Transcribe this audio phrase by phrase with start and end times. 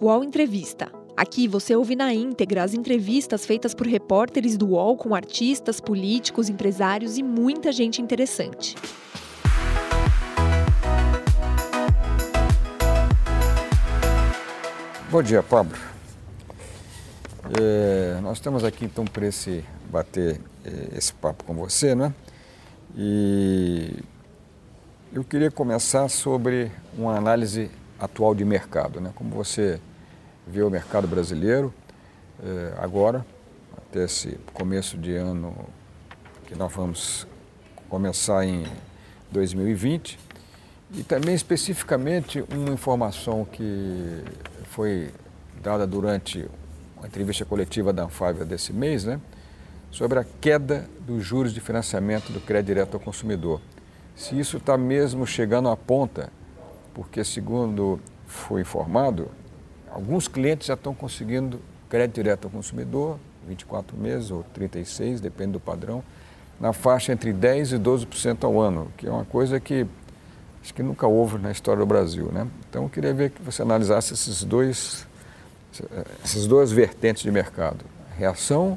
[0.00, 0.92] UOL Entrevista.
[1.16, 6.48] Aqui você ouve na íntegra as entrevistas feitas por repórteres do UOL com artistas, políticos,
[6.48, 8.76] empresários e muita gente interessante.
[15.10, 15.76] Bom dia, Pablo.
[17.60, 22.14] É, nós estamos aqui então para esse bater é, esse papo com você, né?
[22.96, 23.96] E
[25.12, 27.68] eu queria começar sobre uma análise
[27.98, 29.10] atual de mercado, né?
[29.16, 29.80] Como você
[30.50, 31.72] vê o mercado brasileiro
[32.42, 33.24] eh, agora,
[33.76, 35.54] até esse começo de ano
[36.46, 37.26] que nós vamos
[37.88, 38.66] começar em
[39.30, 40.18] 2020,
[40.94, 44.24] e também especificamente uma informação que
[44.70, 45.10] foi
[45.62, 46.48] dada durante
[46.96, 49.20] uma entrevista coletiva da Anfávia desse mês, né,
[49.90, 53.60] sobre a queda dos juros de financiamento do crédito direto ao consumidor.
[54.16, 56.32] Se isso está mesmo chegando à ponta,
[56.94, 59.30] porque segundo foi informado,
[59.90, 65.60] Alguns clientes já estão conseguindo crédito direto ao consumidor, 24 meses ou 36, depende do
[65.60, 66.02] padrão,
[66.60, 69.86] na faixa entre 10% e 12% ao ano, que é uma coisa que
[70.62, 72.30] acho que nunca houve na história do Brasil.
[72.32, 72.46] Né?
[72.68, 75.06] Então eu queria ver que você analisasse esses dois,
[76.22, 78.76] essas duas vertentes de mercado, a reação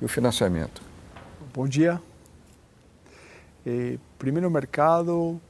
[0.00, 0.82] e o financiamento.
[1.52, 2.00] Bom dia.
[3.66, 5.40] Eh, primeiro mercado,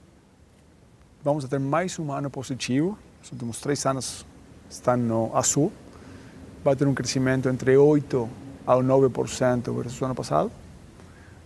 [1.22, 2.98] vamos ter mais um ano positivo.
[3.20, 4.26] Nos últimos três anos
[4.72, 5.72] está no azul,
[6.64, 8.28] vai ter um crescimento entre 8%
[8.66, 10.50] a 9% versus o ano passado.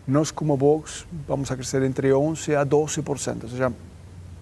[0.06, 3.72] Nós, como Vox, vamos a crescer entre 11% a 12%, ou seja,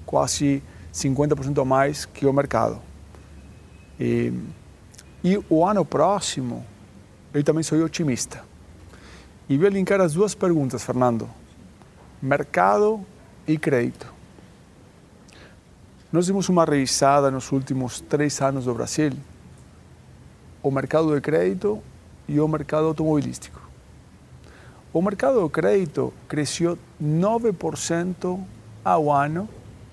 [0.05, 2.81] quase 50% a mais que o mercado.
[3.99, 4.33] E,
[5.23, 6.65] e o ano próximo,
[7.33, 8.43] eu também sou otimista.
[9.49, 11.29] E vou linkar as duas perguntas, Fernando:
[12.21, 13.05] mercado
[13.47, 14.14] e crédito.
[16.15, 19.15] Nós dimos uma revisada nos últimos três anos do Brasil,
[20.63, 21.83] o mercado de crédito
[22.29, 23.61] e o mercado automobilístico.
[24.93, 28.41] O mercado de crédito cresceu 9%
[28.85, 29.49] ao ano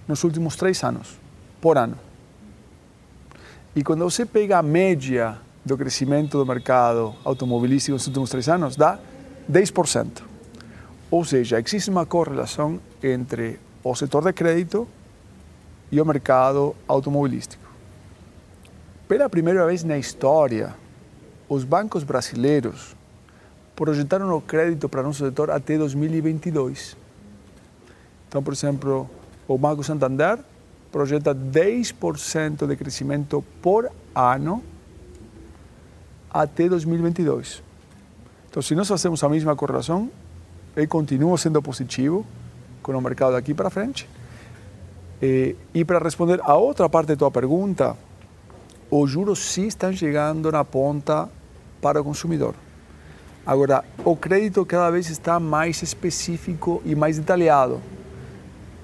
[0.08, 1.18] nos últimos três anos,
[1.60, 1.98] por ano.
[3.76, 8.76] E quando você pega a média do crescimento do mercado automobilístico nos últimos três anos,
[8.76, 9.00] dá
[9.52, 10.22] 10%.
[11.10, 14.88] Ou seja, existe uma correlação entre o setor de crédito
[15.92, 17.62] e o mercado automobilístico.
[19.08, 20.74] Pela primeira vez na história,
[21.50, 22.96] os bancos brasileiros
[23.76, 26.96] projetaram o crédito para nosso setor até 2022.
[28.30, 29.10] Então, por exemplo,
[29.48, 30.40] o Banco Santander
[30.92, 34.64] projeta 10% de crescimento por ano
[36.30, 37.62] até 2022.
[38.50, 40.10] Então, se nós fazemos a mesma correlação,
[40.76, 42.26] ele continua sendo positivo
[42.82, 44.08] com o mercado daqui para frente.
[45.22, 47.96] Eh, e para responder a outra parte da tua pergunta,
[48.90, 51.30] os juros sim estão chegando na ponta
[51.82, 52.56] para o consumidor.
[53.46, 57.82] Agora, o crédito cada vez está mais específico e mais detalhado.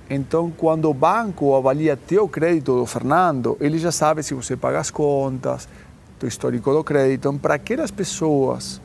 [0.09, 4.79] Então, quando o banco avalia teu crédito do Fernando, ele já sabe se você paga
[4.79, 5.67] as contas,
[6.19, 7.19] do histórico do crédito.
[7.19, 8.81] Então, para aquelas pessoas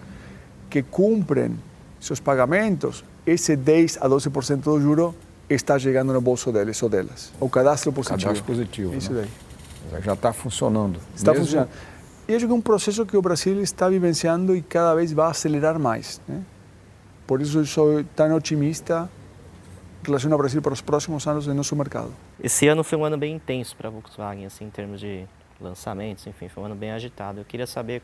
[0.69, 1.59] que cumprem
[2.01, 5.15] seus pagamentos, esse 10 a 12% do juro
[5.55, 7.33] está chegando no bolso deles ou delas.
[7.41, 8.21] O cadastro positivo.
[8.21, 8.95] Cadastro positivo.
[8.95, 9.27] Isso né?
[9.91, 10.03] daí.
[10.03, 10.99] Já está funcionando.
[11.15, 11.47] Está Mesmo...
[11.47, 11.71] funcionando.
[12.29, 15.31] E acho que é um processo que o Brasil está vivenciando e cada vez vai
[15.31, 16.21] acelerar mais.
[16.29, 16.43] Né?
[17.27, 19.11] Por isso eu sou tão otimista
[20.03, 22.13] em relação ao Brasil para os próximos anos do nosso mercado.
[22.43, 25.25] Esse ano foi um ano bem intenso para a Volkswagen, assim, em termos de
[25.61, 27.41] lançamentos, enfim, foi um ano bem agitado.
[27.41, 28.03] Eu queria saber,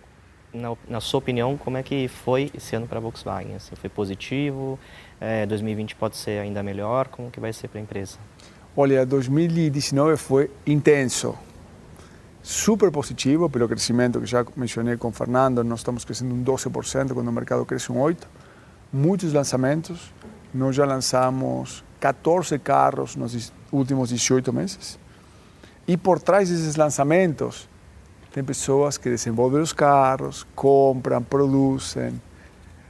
[0.53, 3.57] na, na sua opinião, como é que foi esse ano para a Volkswagen?
[3.57, 4.79] Assim, foi positivo?
[5.21, 7.09] É, 2020 pode ser ainda melhor?
[7.09, 8.19] Como que vai ser para a empresa?
[8.77, 11.37] Olha, 2019 foi intenso,
[12.43, 15.65] super positivo pelo crescimento que já mencionei com o Fernando.
[15.65, 18.19] Nós estamos crescendo um 12% quando o mercado cresce um 8%.
[18.93, 20.13] Muitos lançamentos.
[20.55, 24.99] Nós já lançamos 14 carros nos últimos 18 meses.
[25.87, 27.69] E por trás desses lançamentos,
[28.33, 32.21] tem pessoas que desenvolvem os carros, compram, produzem,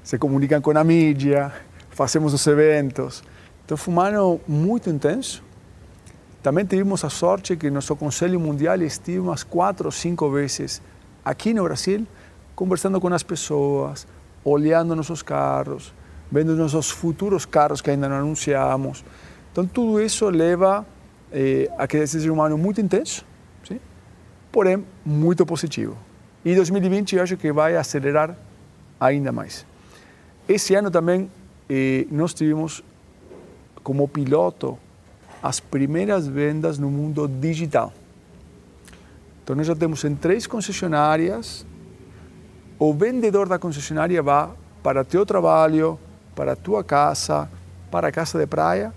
[0.03, 1.53] se comunicam com a mídia
[1.99, 3.25] fazemos os eventos.
[3.65, 5.43] Então foi um ano muito intenso.
[6.41, 10.81] Também tivemos a sorte que nosso Conselho Mundial estive umas quatro ou cinco vezes
[11.25, 12.07] aqui no Brasil,
[12.55, 14.07] conversando com as pessoas,
[14.45, 15.93] olhando nossos carros,
[16.31, 19.05] vendo nossos futuros carros que ainda não anunciamos.
[19.51, 20.87] Então tudo isso leva
[21.33, 23.27] eh, a que esse seja um ano muito intenso,
[23.67, 23.81] sim?
[24.53, 25.99] porém muito positivo.
[26.45, 28.37] E 2020 eu acho que vai acelerar
[29.01, 29.67] ainda mais.
[30.49, 31.29] Esse ano também
[31.69, 32.83] eh, nós tivemos
[33.83, 34.79] como piloto
[35.43, 37.93] as primeiras vendas no mundo digital.
[39.43, 41.65] Então nós já temos em três concessionárias,
[42.79, 44.51] o vendedor da concessionária vai
[44.83, 45.99] para teu trabalho,
[46.35, 47.49] para tua casa,
[47.91, 48.93] para a casa de praia,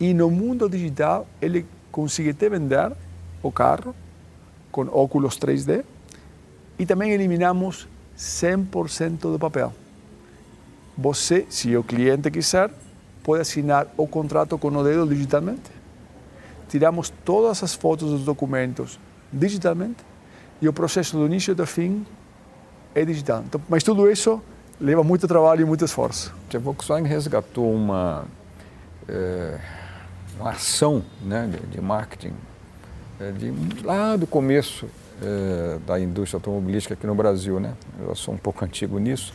[0.00, 2.92] e no mundo digital ele consegue te vender
[3.42, 3.94] o carro
[4.72, 5.84] com óculos 3D
[6.78, 7.86] e também eliminamos
[8.18, 9.72] 100% do papel.
[10.96, 12.70] Você, se o cliente quiser,
[13.22, 15.70] pode assinar o contrato com o dedo digitalmente.
[16.68, 18.98] Tiramos todas as fotos dos documentos
[19.32, 20.04] digitalmente
[20.60, 22.06] e o processo do início ao fim
[22.94, 23.42] é digital.
[23.46, 24.40] Então, mas tudo isso
[24.80, 26.34] leva muito trabalho e muito esforço.
[26.54, 28.24] A Volkswagen resgatou uma,
[29.08, 29.58] é,
[30.38, 32.32] uma ação né, de, de marketing
[33.20, 33.52] é, de,
[33.82, 34.88] lá do começo
[35.22, 37.60] é, da indústria automobilística aqui no Brasil.
[37.60, 37.74] Né?
[38.00, 39.32] Eu sou um pouco antigo nisso.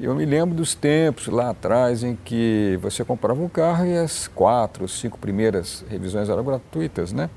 [0.00, 4.26] Eu me lembro dos tempos lá atrás em que você comprava um carro e as
[4.26, 7.30] quatro, cinco primeiras revisões eram gratuitas, né?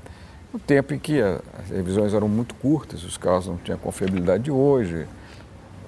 [0.52, 4.42] No tempo em que as revisões eram muito curtas, os carros não tinham a confiabilidade
[4.42, 5.06] de hoje,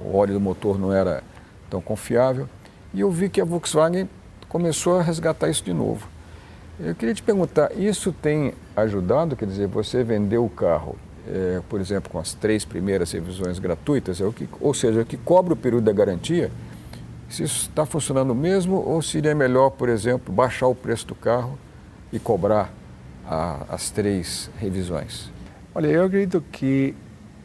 [0.01, 1.25] o óleo do motor não era
[1.69, 2.49] tão confiável.
[2.95, 4.09] E eu vi que a Volkswagen
[4.49, 6.07] começou a resgatar isso de novo.
[6.79, 10.97] Eu queria te perguntar, isso tem ajudado, quer dizer, você vendeu o carro,
[11.33, 15.07] é, por exemplo, com as três primeiras revisões gratuitas, é o que, ou seja, o
[15.07, 16.51] que cobra o período da garantia,
[17.29, 21.57] se isso está funcionando mesmo ou seria melhor, por exemplo, baixar o preço do carro
[22.13, 22.73] e cobrar
[23.25, 25.31] a, as três revisões?
[25.73, 26.95] Olha, eu acredito que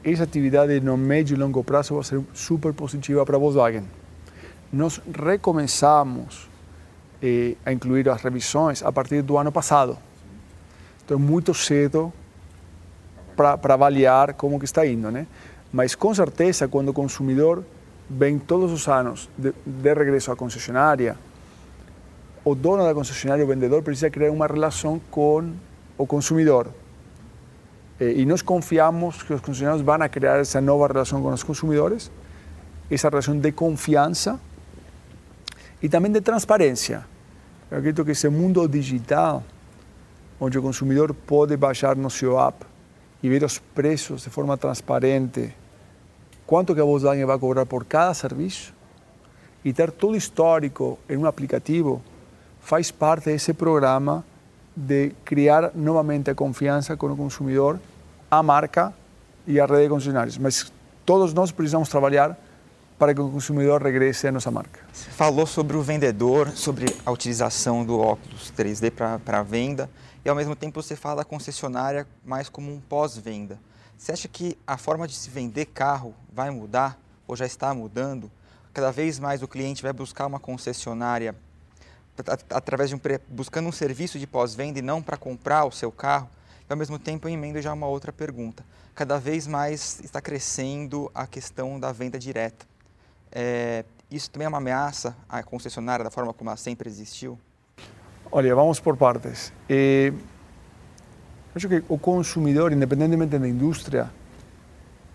[0.03, 3.83] essa atividade no médio e longo prazo vai ser super positiva para a Volkswagen.
[4.73, 6.49] Nós recomeçamos
[7.21, 9.97] eh, a incluir as revisões a partir do ano passado.
[11.03, 12.11] Então, muito cedo
[13.35, 15.27] para avaliar como que está indo, né?
[15.71, 17.63] Mas com certeza, quando o consumidor
[18.09, 21.17] vem todos os anos de, de regresso à concessionária,
[22.43, 25.51] o dono da concessionária, o vendedor, precisa criar uma relação com
[25.97, 26.69] o consumidor.
[27.99, 32.11] E nós confiamos que os concessionários vão criar essa nova relação com os consumidores,
[32.89, 34.39] essa relação de confiança
[35.81, 37.05] e também de transparência.
[37.71, 39.43] Eu acredito que esse mundo digital,
[40.39, 42.65] onde o consumidor pode baixar no seu app
[43.21, 45.53] e ver os preços de forma transparente,
[46.45, 48.73] quanto que a Volkswagen vai cobrar por cada serviço
[49.63, 52.01] e ter todo histórico em um aplicativo,
[52.61, 54.23] faz parte desse programa
[54.75, 57.79] de criar novamente a confiança com o consumidor,
[58.29, 58.93] a marca
[59.47, 60.37] e a rede de concessionários.
[60.37, 60.71] Mas
[61.05, 62.37] todos nós precisamos trabalhar
[62.97, 64.79] para que o consumidor regresse à nossa marca.
[64.91, 68.91] Você falou sobre o vendedor, sobre a utilização do óculos 3D
[69.23, 69.89] para venda
[70.25, 73.59] e ao mesmo tempo você fala da concessionária mais como um pós-venda.
[73.95, 78.31] Você acha que a forma de se vender carro vai mudar ou já está mudando?
[78.73, 81.35] Cada vez mais o cliente vai buscar uma concessionária
[82.49, 82.99] através de um
[83.29, 86.27] buscando um serviço de pós-venda e não para comprar o seu carro.
[86.67, 88.65] E ao mesmo tempo eu emendo já uma outra pergunta.
[88.95, 92.65] Cada vez mais está crescendo a questão da venda direta.
[93.31, 97.39] É, isso também é uma ameaça à concessionária da forma como ela sempre existiu?
[98.31, 99.53] Olha, vamos por partes.
[99.69, 100.11] Eh,
[101.55, 104.09] acho que o consumidor, independentemente da indústria,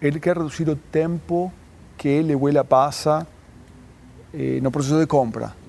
[0.00, 1.52] ele quer reduzir o tempo
[1.98, 3.26] que ele ou ela passa
[4.32, 5.60] eh, no processo de compra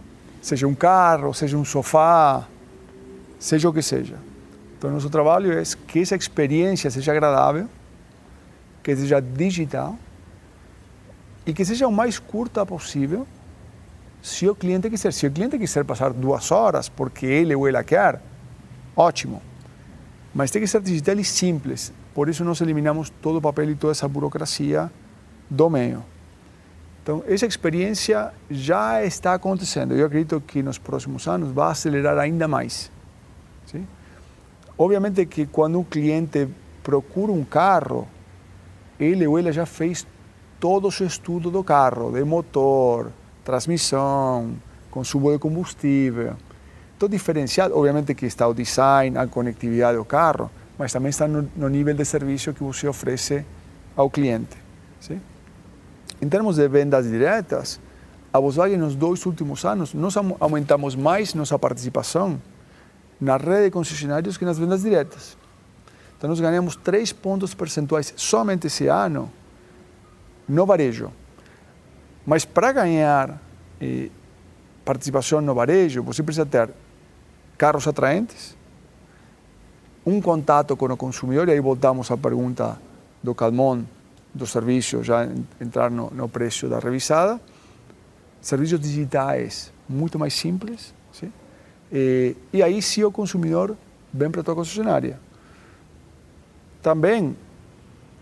[0.42, 2.48] seja um carro, seja um sofá,
[3.40, 4.18] seja o que seja.
[4.78, 7.70] Então, nosso trabalho é que essa experiência seja agradável,
[8.82, 9.96] que seja digital
[11.46, 13.28] e que seja o mais curta possível,
[14.22, 15.12] se o cliente quiser.
[15.12, 18.22] Se o cliente quiser passar duas horas porque ele ou ela quer,
[18.96, 19.42] ótimo.
[20.34, 21.92] Mas tem que ser digital e simples.
[22.14, 24.92] Por isso, nós eliminamos todo o papel e toda essa burocracia
[25.50, 26.04] do meio.
[27.02, 29.96] Então, essa experiência já está acontecendo.
[29.96, 32.92] Eu acredito que nos próximos anos vai acelerar ainda mais.
[33.66, 33.88] Sim?
[34.78, 36.48] Obviamente que quando um cliente
[36.84, 38.08] procura um carro,
[39.00, 40.06] ele ou ela já fez
[40.60, 43.12] todo o seu estudo do carro, de motor,
[43.44, 44.54] transmissão,
[44.90, 46.36] consumo de combustível.
[46.96, 51.50] Então, diferenciado, obviamente que está o design, a conectividade do carro, mas também está no,
[51.56, 53.46] no nível de serviço que você oferece
[53.96, 54.58] ao cliente.
[55.00, 55.20] Sim?
[56.22, 57.80] Em termos de vendas diretas,
[58.32, 62.40] a Volkswagen nos dois últimos anos, nós aumentamos mais nossa participação
[63.20, 65.38] na rede de concessionários que nas vendas diretas.
[66.18, 69.32] Então, nós ganhamos três pontos percentuais somente esse ano
[70.48, 71.12] no varejo.
[72.32, 73.42] Mas para ganhar
[73.82, 74.10] eh,
[74.86, 76.70] participação no varejo, você precisa ter
[77.58, 78.56] carros atraentes,
[80.06, 82.80] um contato com o consumidor, e aí voltamos à pergunta
[83.22, 83.84] do Calmon,
[84.34, 85.28] dos serviços, já
[85.60, 87.38] entrar no, no preço da revisada.
[88.40, 90.94] Serviços digitais muito mais simples.
[91.12, 91.34] Sim?
[91.92, 93.76] E, e aí sim o consumidor
[94.14, 95.20] vem para a tua concessionária.
[96.82, 97.36] Também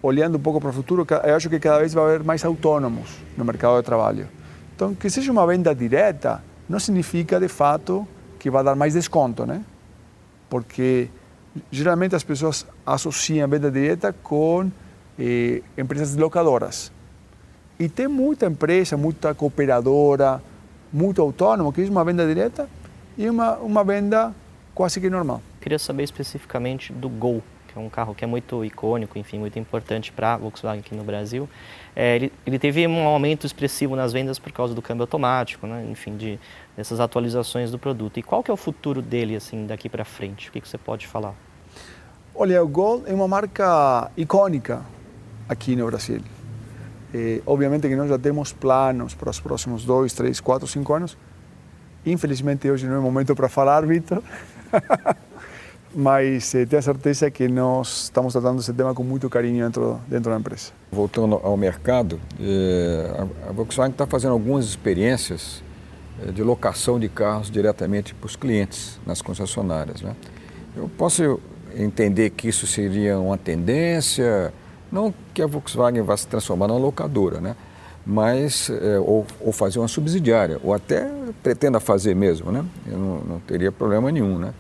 [0.02, 3.18] olhando um pouco para o futuro, eu acho que cada vez vai haver mais autônomos
[3.38, 4.28] no mercado de trabalho.
[4.76, 9.46] Então, que seja uma venda direta, não significa de fato que vai dar mais desconto,
[9.46, 9.62] né?
[10.50, 11.10] Porque
[11.72, 14.72] geralmente as pessoas associam a venda direta com
[15.18, 16.92] eh, empresas locadoras.
[17.78, 20.42] E tem muita empresa, muita cooperadora,
[20.92, 22.70] muito autônomo que é uma venda direta
[23.18, 24.34] e uma, uma venda
[24.74, 25.42] quase que normal.
[25.60, 29.58] Queria saber especificamente do Gol, que é um carro que é muito icônico, enfim, muito
[29.60, 31.48] importante para a Volkswagen aqui no Brasil.
[31.96, 35.86] É, ele, ele, teve um aumento expressivo nas vendas por causa do câmbio automático, né?
[35.90, 36.40] enfim, de,
[36.76, 38.18] dessas atualizações do produto.
[38.18, 40.50] E qual que é o futuro dele, assim, daqui para frente?
[40.50, 41.34] O que, que você pode falar?
[42.34, 44.82] Olha, o Gol é uma marca icônica
[45.48, 46.22] aqui no Brasil.
[47.14, 51.18] É, obviamente que nós já temos planos para os próximos dois, três, quatro, cinco anos.
[52.06, 54.24] Infelizmente hoje não é momento para falar, Vitor.
[55.94, 60.32] mas eh, tenho certeza que nós estamos tratando esse tema com muito carinho dentro, dentro
[60.32, 60.72] da empresa.
[60.92, 65.64] Voltando ao mercado, eh, a, Volkswagen está fazendo algumas experiências
[66.22, 70.02] eh, de locação de carros diretamente para os clientes nas concessionárias.
[70.02, 70.16] Né?
[70.76, 71.40] Eu posso
[71.76, 74.54] entender que isso seria uma tendência,
[74.92, 77.56] não que a Volkswagen vá se transformar numa locadora, né?
[78.06, 81.08] mas é, ou, ou, fazer uma subsidiária, ou até
[81.44, 82.66] pretenda fazer mesmo, né?
[82.88, 84.52] Eu não, não teria problema nenhum, né?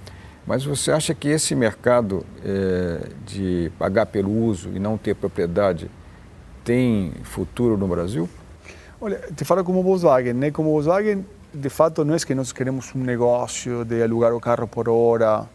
[0.50, 5.91] Mas você acha que esse mercado é, de pagar pelo uso e não ter propriedade
[6.65, 8.27] tem futuro no Brasil?
[9.00, 10.50] Olha, te falo como Volkswagen, né?
[10.50, 14.68] Como Volkswagen, de fato, não é que nós queremos um negócio de alugar o carro
[14.68, 15.48] por hora,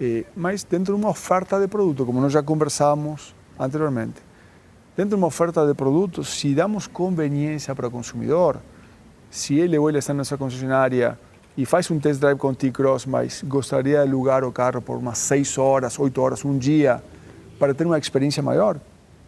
[0.00, 4.22] eh, mas dentro de uma oferta de produto, como nós já conversamos anteriormente.
[4.96, 8.60] Dentro de uma oferta de produtos, se damos conveniência para o consumidor,
[9.28, 11.18] se ele ou ela está nessa concessionária
[11.56, 15.18] e faz um test drive com T-Cross, mas gostaria de alugar o carro por umas
[15.18, 17.02] 6 horas, 8 horas, um dia,
[17.58, 18.80] para ter uma experiência maior,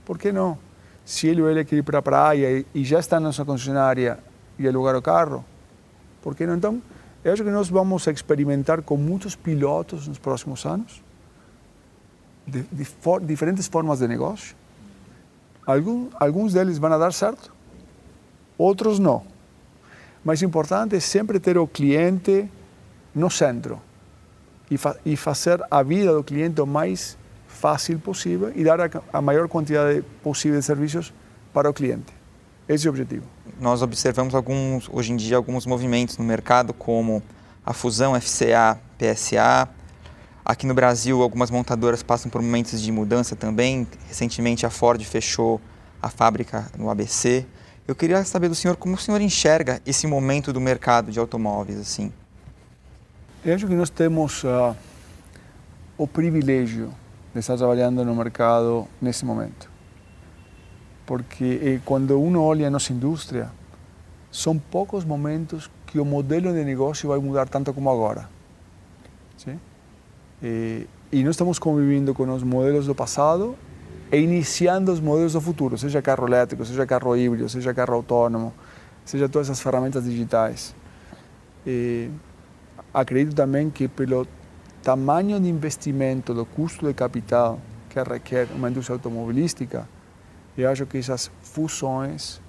[0.05, 0.59] por que não?
[1.05, 4.19] Se ele ou ela quer ir para a praia e já está na sua concessionária
[4.59, 5.45] e alugar o carro,
[6.23, 6.57] por que não?
[6.57, 6.83] Então,
[7.23, 11.03] eu acho que nós vamos experimentar com muitos pilotos nos próximos anos,
[12.47, 14.57] de, de for, diferentes formas de negócio.
[15.67, 17.53] Algum, alguns deles vão dar certo,
[18.57, 19.34] outros não.
[20.25, 22.49] Mas importante é sempre ter o cliente
[23.15, 23.81] no centro
[24.71, 27.17] e, fa e fazer a vida do cliente o mais
[27.47, 31.13] fácil possível e dar a, a maior quantidade possível de serviços
[31.53, 32.13] para o cliente.
[32.69, 33.25] Esse é o objetivo.
[33.61, 37.23] Nós observamos alguns, hoje em dia alguns movimentos no mercado, como
[37.65, 39.69] a fusão FCA-PSA.
[40.45, 43.87] Aqui no Brasil, algumas montadoras passam por momentos de mudança também.
[44.09, 45.61] Recentemente, a Ford fechou
[46.03, 47.47] a fábrica no ABC.
[47.87, 51.79] Eu queria saber do senhor como o senhor enxerga esse momento do mercado de automóveis
[51.79, 52.11] assim.
[53.45, 54.75] Eu acho que nós temos uh,
[55.99, 56.91] o privilégio
[57.35, 59.71] de estar trabalhando no mercado nesse momento.
[61.05, 63.51] Porque eh, quando uno olha a nossa indústria,
[64.33, 68.31] são poucos momentos que o modelo de negócio vai mudar tanto como agora.
[69.37, 69.61] Sim?
[70.43, 73.55] E, e nós estamos convivendo com os modelos do passado
[74.13, 78.53] e iniciando os modelos do futuro, seja carro elétrico, seja carro híbrido, seja carro autônomo,
[79.05, 80.75] seja todas essas ferramentas digitais.
[81.67, 82.11] E
[82.93, 84.27] acredito também que pelo
[84.83, 87.59] tamanho de investimento do custo de capital
[87.89, 89.89] que requer uma indústria automobilística,
[90.57, 92.41] eu acho que essas fusões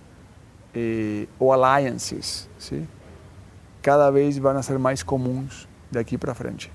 [0.74, 2.88] eh, ou alliances, sim,
[3.82, 6.72] cada vez vão ser mais comuns daqui para frente.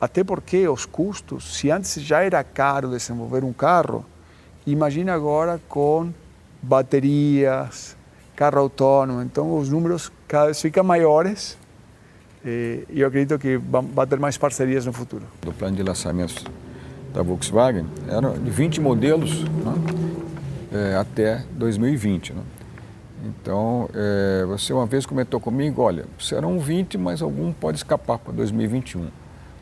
[0.00, 4.04] Até porque os custos, se antes já era caro desenvolver um carro,
[4.66, 6.12] Imagina agora com
[6.62, 7.96] baterias,
[8.36, 9.22] carro autônomo.
[9.22, 11.58] Então os números cada vez ficam maiores
[12.44, 15.24] e eu acredito que vai ter mais parcerias no futuro.
[15.40, 16.44] Do plano de lançamentos
[17.12, 19.74] da Volkswagen eram de 20 modelos né,
[20.72, 22.32] é, até 2020.
[22.32, 22.42] Né?
[23.24, 28.32] Então, é, você uma vez comentou comigo, olha, serão 20, mas algum pode escapar para
[28.32, 29.06] 2021.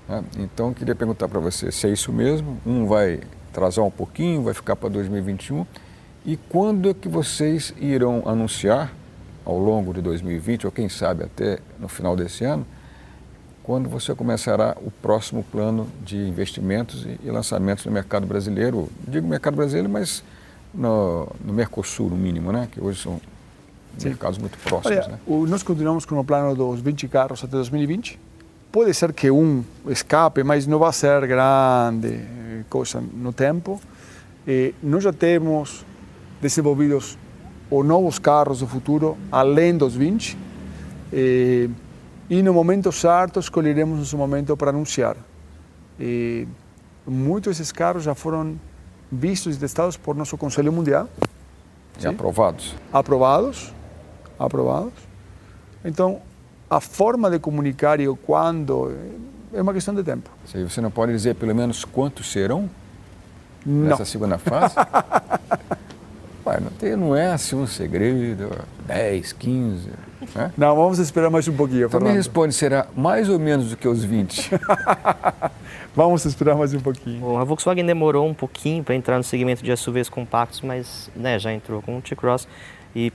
[0.08, 0.24] Né?
[0.38, 4.54] Então, queria perguntar para você se é isso mesmo, um vai atrasar um pouquinho, vai
[4.54, 5.66] ficar para 2021.
[6.24, 8.92] E quando é que vocês irão anunciar,
[9.44, 12.64] ao longo de 2020, ou quem sabe até no final desse ano,
[13.62, 18.88] quando você começará o próximo plano de investimentos e lançamentos no mercado brasileiro?
[19.06, 20.22] Digo mercado brasileiro, mas
[20.72, 22.68] no, no Mercosul, no mínimo, né?
[22.70, 23.20] que hoje são
[23.98, 24.10] Sim.
[24.10, 24.98] mercados muito próximos.
[24.98, 25.18] Olha, né?
[25.48, 28.18] nós continuamos com o plano dos 20 carros até 2020.
[28.72, 32.20] Pode ser que um escape, mas não vai ser grande
[32.68, 33.80] coisa no tempo.
[34.46, 35.84] E nós já temos
[36.40, 37.18] desenvolvidos
[37.68, 40.38] os novos carros do futuro, além dos 20.
[41.12, 41.68] E,
[42.28, 45.16] e no momento certo, escolheremos nosso momento para anunciar.
[45.98, 46.46] E
[47.04, 48.56] muitos desses carros já foram
[49.10, 51.08] vistos e testados por nosso Conselho Mundial.
[52.00, 52.76] E aprovados?
[52.92, 53.74] Aprovados,
[54.38, 54.94] aprovados.
[55.84, 56.20] Então,
[56.70, 58.96] a forma de comunicar e o quando
[59.52, 60.30] é uma questão de tempo.
[60.46, 62.70] Você não pode dizer pelo menos quantos serão
[63.66, 63.88] Não.
[63.88, 64.76] nessa segunda fase?
[66.46, 68.50] Ué, não, tem, não é assim um segredo,
[68.86, 69.88] 10, 15.
[70.34, 70.52] Né?
[70.56, 73.88] Não, vamos esperar mais um pouquinho, Então me responde, será mais ou menos do que
[73.88, 74.50] os 20?
[75.94, 77.20] Vamos esperar mais um pouquinho.
[77.20, 81.36] Bom, a Volkswagen demorou um pouquinho para entrar no segmento de SUVs compactos, mas né,
[81.36, 82.46] já entrou com o T-Cross
[82.94, 83.12] e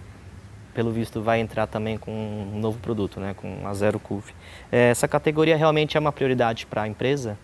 [0.75, 4.33] pelo visto vai entrar também com um novo produto, né, com a Zero Curve.
[4.69, 7.37] Eh, Essa categoria realmente é uma prioridade para a empresa?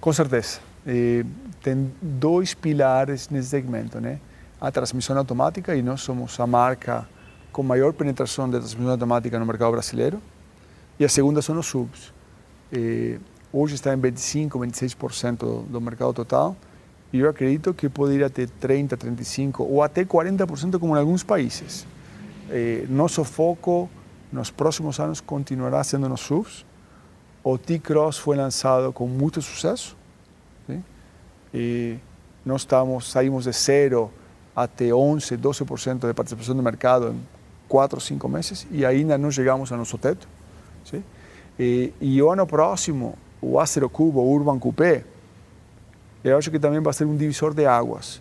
[0.00, 0.58] Com certeza.
[0.84, 1.24] Eh,
[1.62, 4.18] tem dois pilares nesse segmento, né?
[4.60, 7.08] A transmissão automática, e nós somos a marca
[7.52, 10.20] com maior penetração de transmissão automática no mercado brasileiro.
[10.98, 12.12] E a segunda são os SUVs.
[12.72, 13.18] Eh,
[13.52, 16.56] hoje está em 25, 26% do, do mercado total.
[17.12, 21.86] E eu acredito que poderia ter 30, 35 ou até 40% como em alguns países.
[22.50, 23.88] Eh, nosso foco
[24.32, 26.64] nos próximos anos continuará sendo nos SUVs.
[27.42, 29.96] O T-Cross foi lançado com muito sucesso.
[30.66, 30.82] sim?
[31.54, 31.98] E
[32.44, 34.10] nós estamos, saímos de zero
[34.54, 37.20] até 11, 12% de participação no mercado em
[37.68, 40.28] 4 ou 5 meses e ainda não chegamos ao nosso teto.
[40.84, 41.02] sim?
[41.58, 45.04] E, e o ano próximo, o A0 Cubo, o Urban Coupé,
[46.22, 48.20] eu acho que também vai ser um divisor de águas,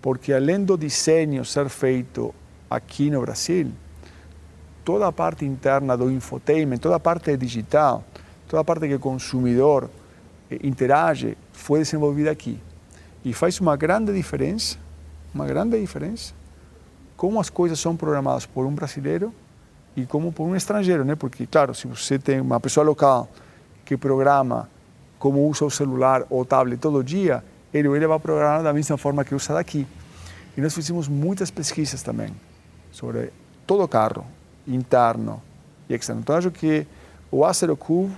[0.00, 2.34] porque além do desenho ser feito
[2.70, 3.70] aqui no Brasil,
[4.84, 8.04] toda a parte interna do infotainment, toda a parte digital,
[8.48, 9.90] toda a parte que o consumidor
[10.50, 12.60] eh, interage, foi desenvolvida aqui.
[13.24, 14.78] E faz uma grande diferença,
[15.34, 16.32] uma grande diferença,
[17.16, 19.34] como as coisas são programadas por um brasileiro
[19.96, 21.16] e como por um estrangeiro, né?
[21.16, 23.28] Porque, claro, se você tem uma pessoa local
[23.84, 24.68] que programa
[25.18, 27.42] como usa o celular ou tablet todo dia,
[27.72, 29.86] ele, ele vai programar da mesma forma que usa daqui.
[30.56, 32.32] E nós fizemos muitas pesquisas também
[32.96, 33.30] sobre
[33.66, 34.24] todo o carro,
[34.66, 35.42] interno
[35.86, 36.22] e externo.
[36.22, 36.86] Então, acho que
[37.30, 38.10] o A0 Cube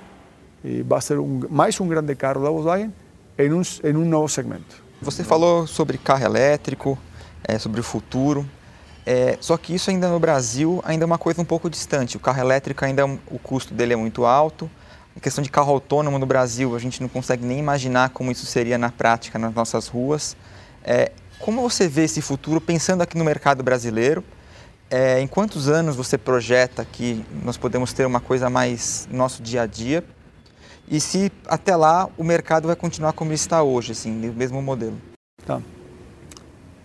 [0.64, 2.94] eh, vai ser um, mais um grande carro da Volkswagen
[3.36, 4.80] em um, em um novo segmento.
[5.02, 6.96] Você falou sobre carro elétrico,
[7.42, 8.48] é, sobre o futuro.
[9.04, 12.16] É, só que isso ainda no Brasil ainda é uma coisa um pouco distante.
[12.16, 14.70] O carro elétrico ainda é o custo dele é muito alto.
[15.16, 18.46] A questão de carro autônomo no Brasil, a gente não consegue nem imaginar como isso
[18.46, 20.36] seria na prática nas nossas ruas.
[20.84, 21.10] É,
[21.40, 24.22] como você vê esse futuro pensando aqui no mercado brasileiro?
[24.90, 29.42] É, em quantos anos você projeta que nós podemos ter uma coisa mais no nosso
[29.42, 30.03] dia a dia?
[30.90, 34.96] E se até lá o mercado vai continuar como está hoje, assim, no mesmo modelo?
[35.44, 35.61] Tá.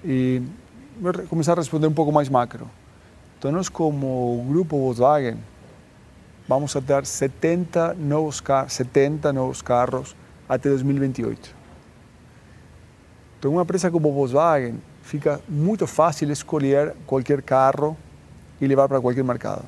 [0.03, 0.41] E
[0.99, 2.69] vou começar a responder um pouco mais macro.
[3.39, 5.37] Então, nós, como grupo Volkswagen,
[6.45, 10.13] vamos a ter 70 novos, car 70 novos carros
[10.47, 11.55] até 2028.
[13.39, 17.95] Então, uma empresa como Volkswagen fica muito fácil escolher qualquer carro
[18.59, 19.63] e levar para qualquer mercado.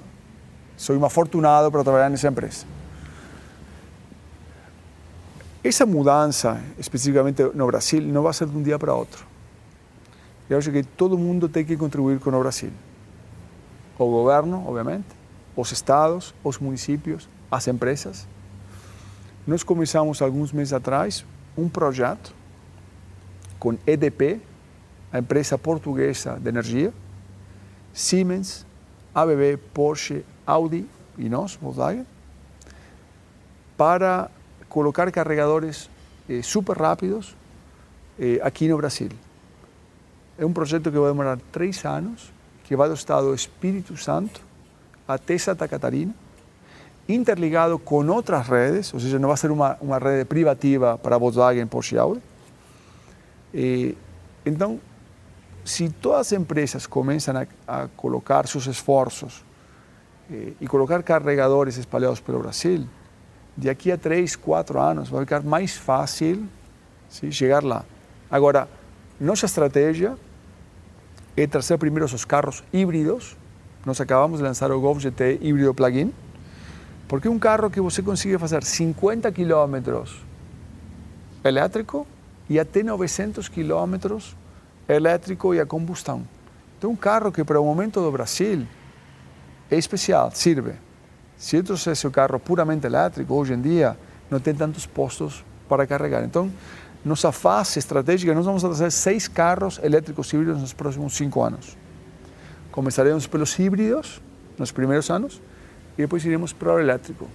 [0.77, 2.65] Sou um afortunado para trabalhar nessa empresa.
[5.63, 9.25] Essa mudança, especificamente no Brasil, não vai ser de um dia para outro.
[10.49, 12.71] Eu acho que todo mundo tem que contribuir com o Brasil.
[13.97, 15.07] O governo, obviamente,
[15.55, 18.27] os estados, os municípios, as empresas.
[19.47, 21.25] Nós começamos alguns meses atrás
[21.57, 22.33] um projeto
[23.57, 24.41] com EDP,
[25.15, 26.93] a empresa portuguesa de energia,
[27.93, 28.65] Siemens,
[29.13, 30.85] ABB, Porsche, Audi
[31.17, 32.05] e nós, Volkswagen,
[33.77, 34.29] para
[34.67, 35.89] colocar carregadores
[36.29, 37.33] eh, super rápidos
[38.19, 39.07] eh, aqui no Brasil.
[40.37, 42.33] É um projeto que vai demorar três anos,
[42.65, 44.41] que vai do estado do Espírito Santo
[45.07, 46.13] até Santa Catarina,
[47.07, 51.67] interligado com outras redes, ou seja, não vai ser uma, uma rede privativa para Volkswagen,
[51.67, 52.21] Porsche e Audi.
[53.53, 53.95] Eh,
[54.45, 54.77] então,
[55.65, 59.43] se todas as empresas começam a, a colocar seus esforços
[60.31, 62.87] eh, e colocar carregadores espalhados pelo Brasil,
[63.57, 66.45] de aqui a três, quatro anos vai ficar mais fácil
[67.09, 67.83] sim, chegar lá.
[68.29, 68.69] Agora,
[69.19, 70.15] nossa estratégia
[71.35, 73.35] é trazer primeiro os carros híbridos.
[73.83, 76.13] Nós acabamos de lançar o Golf GT híbrido plug-in,
[77.07, 80.21] porque um carro que você consegue fazer 50 quilômetros
[81.43, 82.05] elétrico
[82.47, 84.35] e até 900 quilômetros
[84.87, 86.27] elétrico e a combustão.
[86.77, 88.65] Então, um carro que para o momento do Brasil
[89.69, 90.73] é especial, serve.
[91.37, 93.97] Se eu trouxesse o carro puramente elétrico, hoje em dia
[94.29, 96.23] não tem tantos postos para carregar.
[96.23, 96.51] Então,
[97.03, 101.77] nossa fase estratégica, nós vamos trazer seis carros elétricos híbridos nos próximos cinco anos.
[102.71, 104.21] Começaremos pelos híbridos
[104.57, 105.41] nos primeiros anos
[105.97, 107.27] e depois iremos para o elétrico.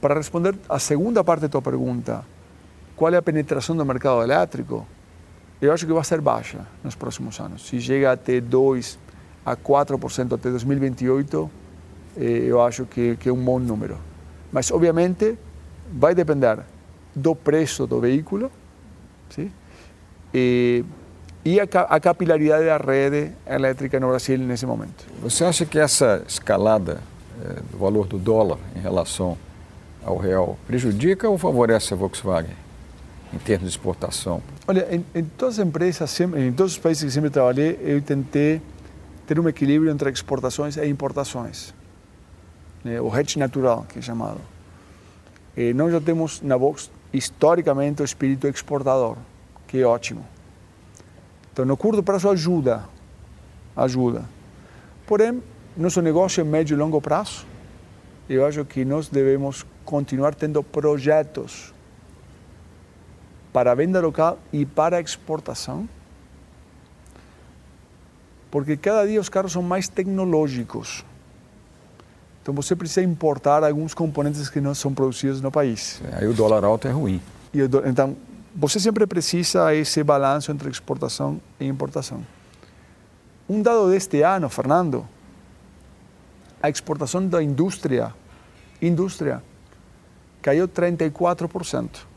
[0.00, 2.24] Para responder a segunda parte da tua pergunta,
[2.96, 4.86] qual é a penetração do mercado elétrico?
[5.60, 7.66] Eu acho que vai ser baixa nos próximos anos.
[7.66, 8.98] Se chega até 2
[9.44, 11.50] a 4% até 2028,
[12.16, 13.98] eh, eu acho que, que é um bom número.
[14.52, 15.38] Mas, obviamente,
[15.92, 16.60] vai depender
[17.14, 18.50] do preço do veículo
[19.30, 19.50] sim?
[20.32, 20.84] E,
[21.44, 25.06] e a, a capilaridade da rede elétrica no Brasil nesse momento.
[25.22, 27.00] Você acha que essa escalada
[27.42, 29.36] eh, do valor do dólar em relação
[30.04, 32.56] ao real prejudica ou favorece a Volkswagen
[33.32, 34.42] em termos de exportação?
[34.66, 38.00] Olha, em, em todas as empresas, sempre, em todos os países que sempre trabalhei, eu
[38.02, 38.60] tentei
[39.26, 41.72] ter um equilíbrio entre exportações e importações.
[42.82, 43.00] Né?
[43.00, 44.40] O hedge natural, que é chamado.
[45.56, 49.16] E nós já temos na Vox, historicamente, o espírito exportador,
[49.66, 50.24] que é ótimo.
[51.52, 52.84] Então, no curto prazo, ajuda.
[53.76, 54.24] Ajuda.
[55.06, 55.42] Porém,
[55.76, 57.46] nosso negócio é médio e longo prazo.
[58.28, 61.74] Eu acho que nós devemos continuar tendo projetos
[63.52, 65.88] para a venda local e para a exportação,
[68.50, 71.04] porque cada dia os carros são mais tecnológicos.
[72.42, 76.00] Então você precisa importar alguns componentes que não são produzidos no país.
[76.12, 77.20] Aí o dólar alto é ruim.
[77.52, 78.16] E então
[78.54, 82.24] você sempre precisa esse balanço entre exportação e importação.
[83.48, 85.06] Um dado deste ano, Fernando,
[86.62, 88.14] a exportação da indústria,
[88.80, 89.42] indústria
[90.42, 92.09] caiu 34%.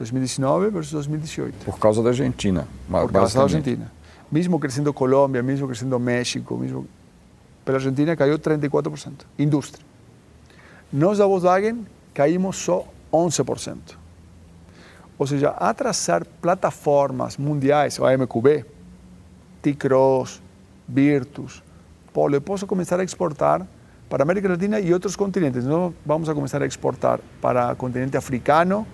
[0.00, 1.64] 2019 versus 2018.
[1.66, 2.66] Por causa da Argentina.
[2.88, 3.92] Por causa da Argentina.
[4.32, 6.86] Mesmo crescendo Colômbia, mesmo crescendo México, mesmo
[7.64, 9.12] pela Argentina caiu 34%.
[9.38, 9.84] Indústria.
[10.90, 13.76] Nós da Volkswagen caímos só 11%.
[15.18, 18.64] Ou seja, atrasar plataformas mundiais, o AMQB,
[19.60, 20.40] T-Cross,
[20.88, 21.62] Virtus,
[22.10, 23.66] Polo, eu posso começar a exportar
[24.08, 25.64] para a América Latina e outros continentes.
[25.66, 28.86] Nós vamos a começar a exportar para o continente africano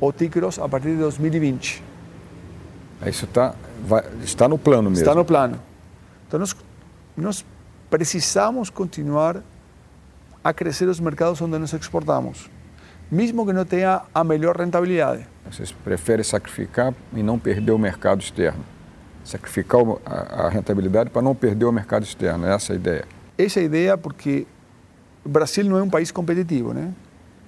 [0.00, 1.82] ou T-Cross a partir de 2020.
[3.06, 5.02] Isso tá, vai, está no plano mesmo?
[5.02, 5.60] Está no plano.
[6.26, 6.56] Então, nós,
[7.16, 7.44] nós
[7.88, 9.42] precisamos continuar
[10.42, 12.50] a crescer os mercados onde nós exportamos,
[13.10, 15.26] mesmo que não tenha a melhor rentabilidade.
[15.50, 18.64] Vocês preferem sacrificar e não perder o mercado externo?
[19.24, 23.04] Sacrificar a rentabilidade para não perder o mercado externo, é essa a ideia?
[23.36, 24.46] Essa é a ideia porque
[25.24, 26.92] o Brasil não é um país competitivo, né?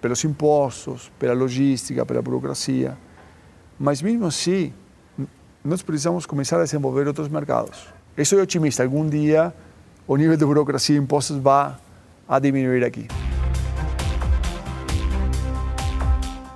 [0.00, 2.96] Pelos impostos, pela logística, pela burocracia.
[3.78, 4.72] Mas mesmo assim,
[5.64, 7.86] nós precisamos começar a desenvolver outros mercados.
[8.16, 9.54] Eu sou otimista, algum dia
[10.06, 11.76] o nível de burocracia e impostos vai
[12.26, 13.06] a diminuir aqui.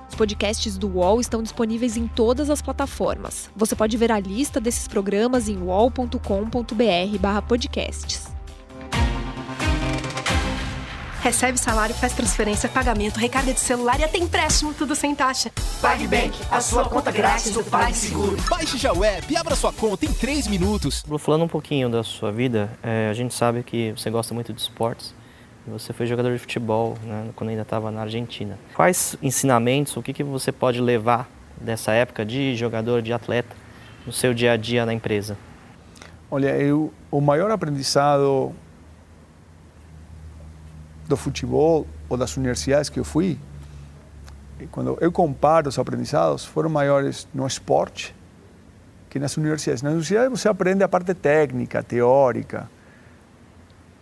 [0.09, 3.49] Os podcasts do UOL estão disponíveis em todas as plataformas.
[3.55, 8.34] Você pode ver a lista desses programas em uol.com.br/podcasts.
[11.25, 15.51] Recebe salário, faz transferência, pagamento, recarga de celular e até empréstimo, tudo sem taxa.
[15.81, 18.37] PagBank, a sua conta grátis do PagSeguro.
[18.47, 21.03] Baixe já o app e abra sua conta em 3 minutos.
[21.17, 24.61] Falando um pouquinho da sua vida, é, a gente sabe que você gosta muito de
[24.61, 25.15] esportes.
[25.65, 28.59] Você foi jogador de futebol né, quando ainda estava na Argentina.
[28.75, 31.27] Quais ensinamentos, o que, que você pode levar
[31.59, 33.55] dessa época de jogador, de atleta,
[34.05, 35.35] no seu dia a dia na empresa?
[36.29, 38.53] Olha, eu, o maior aprendizado
[41.07, 43.37] do futebol ou das universidades que eu fui,
[44.71, 48.15] quando eu comparo os aprendizados, foram maiores no esporte
[49.09, 49.81] que nas universidades.
[49.81, 52.69] Nas universidades você aprende a parte técnica, teórica,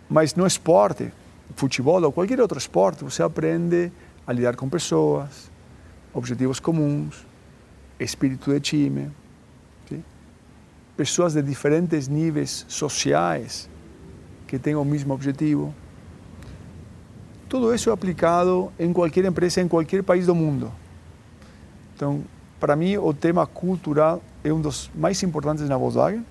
[0.09, 1.11] mas no esporte,
[1.55, 3.91] futebol ou qualquer outro esporte, você aprende
[4.25, 5.51] a lidar com pessoas,
[6.13, 7.25] objetivos comuns,
[7.99, 9.11] espírito de time,
[9.87, 10.03] sim?
[10.95, 13.69] pessoas de diferentes níveis sociais
[14.47, 15.73] que têm o mesmo objetivo.
[17.53, 20.71] Tudo isso é aplicado em qualquer empresa, em qualquer país do mundo.
[21.95, 22.23] Então,
[22.59, 26.25] para mim, o tema cultural é um dos mais importantes na Volkswagen.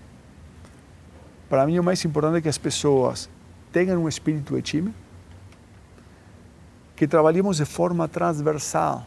[1.48, 3.30] Para mim, o mais importante é que as pessoas
[3.70, 4.92] tenham um espírito de time,
[6.96, 9.06] que trabalhemos de forma transversal.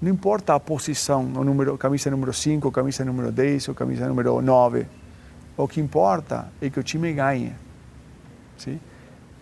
[0.00, 4.42] Não importa a posição, o número, camisa número 5, camisa número 10 ou camisa número
[4.42, 4.88] 9.
[5.56, 7.54] O que importa é que o time ganhe.
[8.58, 8.80] Sim?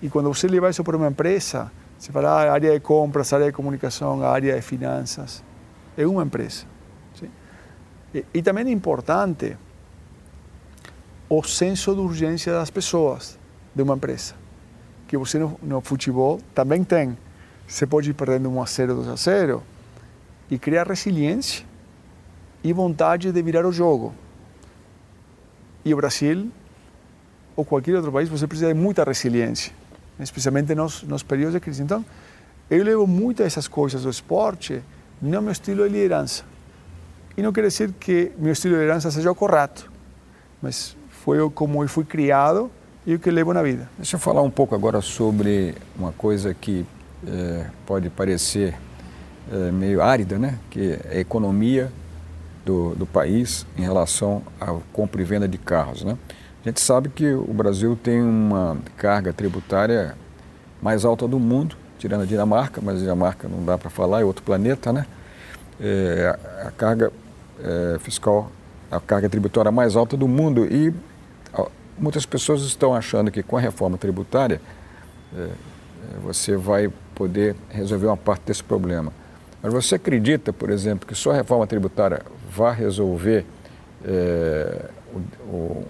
[0.03, 3.47] E quando você leva isso para uma empresa, você fala ah, área de compras, área
[3.47, 5.45] de comunicação, área de finanças.
[5.97, 6.65] É uma empresa.
[8.15, 9.57] E, e também é importante
[11.29, 13.39] o senso de urgência das pessoas
[13.75, 14.35] de uma empresa.
[15.07, 17.17] Que você no, no futebol também tem.
[17.69, 19.63] Você pode ir perdendo 1 a 0, 2 a 0
[20.51, 21.67] e criar resiliência
[22.65, 24.15] e vontade de virar o jogo.
[25.85, 26.51] E o Brasil,
[27.55, 29.80] ou qualquer outro país, você precisa de muita resiliência
[30.23, 31.83] especialmente nos, nos períodos de crise.
[31.83, 32.05] Então,
[32.71, 34.83] eu levo muito essas coisas do esporte
[35.21, 36.45] no meu estilo de liderança.
[37.37, 39.91] E não quer dizer que meu estilo de liderança seja o correto,
[40.63, 42.71] mas foi como eu fui criado
[43.07, 43.89] e o que levo na vida.
[43.97, 46.85] Deixa eu falar um pouco agora sobre uma coisa que
[47.27, 48.75] é, pode parecer
[49.53, 50.59] é, meio árida, né?
[50.71, 51.91] que é a economia
[52.65, 56.05] do, do país em relação à compra e venda de carros.
[56.05, 56.17] Né?
[56.63, 60.15] A gente sabe que o Brasil tem uma carga tributária
[60.83, 64.25] mais alta do mundo, tirando a Dinamarca, mas a Dinamarca não dá para falar, é
[64.25, 65.07] outro planeta, né?
[65.81, 67.11] É, a carga
[67.59, 68.53] é, fiscal,
[68.91, 70.93] a carga tributária mais alta do mundo e
[71.99, 74.61] muitas pessoas estão achando que com a reforma tributária
[75.37, 75.49] é,
[76.23, 79.13] você vai poder resolver uma parte desse problema.
[79.63, 83.45] Mas você acredita, por exemplo, que só a reforma tributária vai resolver
[84.05, 85.19] é, o,
[85.49, 85.87] o,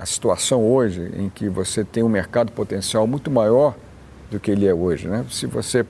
[0.00, 3.76] a situação hoje em que você tem um mercado potencial muito maior
[4.30, 5.06] do que ele é hoje?
[5.06, 5.26] Né?
[5.30, 5.84] Se você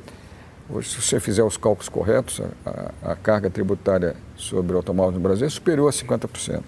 [0.82, 5.44] se você fizer os cálculos corretos, a, a carga tributária sobre o automóvel no Brasil
[5.44, 6.62] é superior a 50%.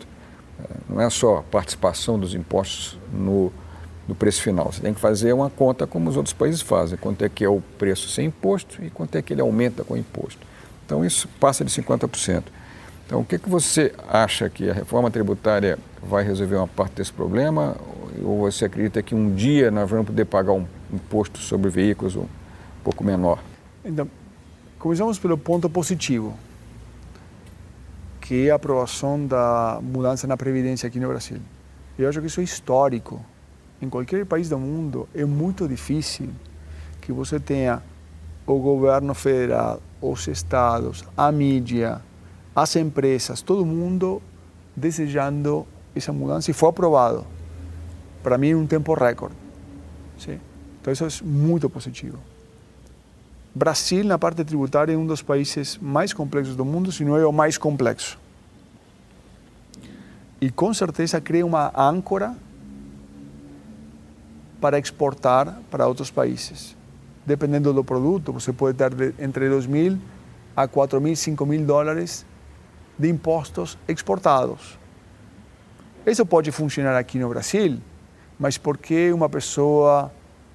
[0.61, 3.53] É, não é só a participação dos impostos no,
[4.09, 4.73] no preço final.
[4.73, 7.49] Você tem que fazer uma conta como os outros países fazem, quanto é que é
[7.49, 10.45] o preço sem imposto e quanto é que ele aumenta com imposto.
[10.85, 12.43] Então isso passa de 50%.
[13.07, 17.13] Então o que, que você acha que a reforma tributária vai resolver uma parte desse
[17.13, 17.77] problema?
[18.23, 22.27] Ou você acredita que um dia nós vamos poder pagar um imposto sobre veículos um
[22.83, 23.43] pouco menor?
[23.85, 24.09] Então,
[24.79, 26.35] começamos pelo ponto positivo,
[28.21, 31.39] que é a aprovação da mudança na Previdência aqui no Brasil.
[31.99, 33.25] Eu acho que isso é histórico.
[33.81, 36.29] Em qualquer país do mundo é muito difícil
[37.01, 37.83] que você tenha
[38.47, 42.01] o governo federal, os estados, a mídia,
[42.55, 44.23] as empresas, todo mundo
[44.77, 47.27] desejando essa mudança e foi aprovado.
[48.23, 49.35] Para mim, em um tempo recorde.
[50.81, 52.19] Então, isso é muito positivo.
[53.55, 57.25] Brasil, na parte tributária, é um dos países mais complexos do mundo, se não é
[57.25, 58.19] o mais complexo.
[60.41, 62.35] E com certeza cria uma âncora
[64.61, 66.77] para exportar para outros países.
[67.25, 69.99] Dependendo do produto, você pode ter entre 2 mil
[70.57, 72.27] a 4 mil, 5 mil dólares
[72.99, 74.82] de impostos exportados.
[76.07, 77.79] Isso pode funcionar aqui no Brasil,
[78.39, 80.11] mas por que uma pessoa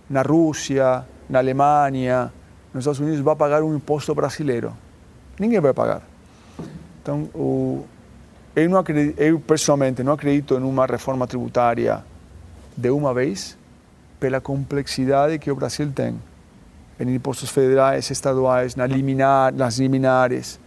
[0.10, 2.31] na Rússia, na Alemanha,
[2.73, 4.75] nos Estados Unidos vai pagar um imposto brasileiro.
[5.39, 6.01] Ninguém vai pagar.
[7.01, 7.86] Então, o,
[8.55, 12.03] eu, não acredito, eu pessoalmente não acredito em uma reforma tributária
[12.75, 13.57] de uma vez,
[14.19, 16.19] pela complexidade que o Brasil tem
[16.99, 20.60] em impostos federais, estaduais, na liminar, nas liminares.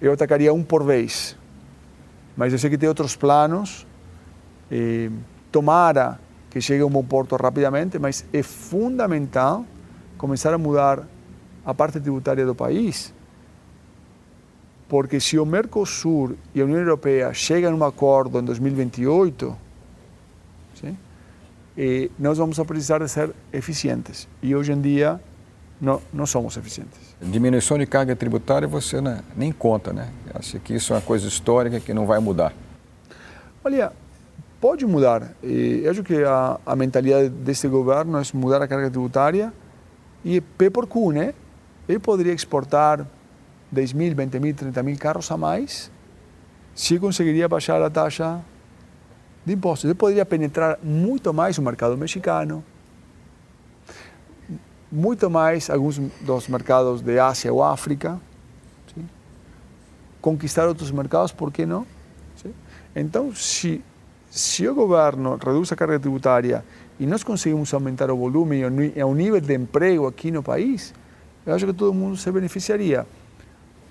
[0.00, 1.36] Eu atacaria um por vez.
[2.36, 3.86] Mas eu sei que tem outros planos.
[4.70, 5.10] E
[5.50, 6.18] tomara
[6.50, 9.64] que chegue a um bom porto rapidamente, mas é fundamental
[10.18, 11.06] começar a mudar
[11.64, 13.12] a parte tributária do país,
[14.88, 19.56] porque se o Mercosul e a União Europeia chegam a um acordo em 2028,
[20.74, 20.96] sim,
[22.18, 24.28] nós vamos precisar de ser eficientes.
[24.42, 25.20] E hoje em dia
[25.80, 26.98] não, não somos eficientes.
[27.20, 30.08] Diminuição de carga tributária você né, nem conta, né?
[30.34, 32.52] Acho que isso é uma coisa histórica que não vai mudar.
[33.64, 33.92] Olha,
[34.60, 35.32] pode mudar.
[35.42, 39.52] Eu acho que a, a mentalidade deste governo é mudar a carga tributária
[40.24, 41.34] e P por Q, né?
[41.88, 43.06] Ele poderia exportar
[43.70, 45.90] 10 mil, 20 mil, 30 mil carros a mais
[46.76, 48.38] se conseguiria baixar a taxa
[49.44, 49.86] de impostos.
[49.86, 52.62] Ele poderia penetrar muito mais o mercado mexicano,
[54.96, 58.18] muito mais alguns dos mercados de Ásia ou África,
[58.94, 59.06] sim?
[60.22, 61.86] conquistar outros mercados, por que não?
[62.34, 62.54] Sim?
[62.94, 63.84] Então, se,
[64.30, 66.64] se o governo reduz a carga tributária
[66.98, 68.62] e nós conseguimos aumentar o volume
[68.96, 70.94] e o nível de emprego aqui no país,
[71.44, 73.06] eu acho que todo mundo se beneficiaria.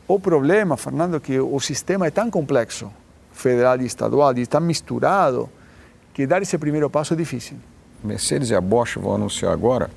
[0.08, 2.92] O problema, Fernando, é que o sistema é tão complexo,
[3.32, 5.48] federal e estadual, e tão misturado,
[6.16, 7.58] que dar esse primeiro passo é difícil.
[8.04, 9.88] Mercedes e a Bosch vão anunciar agora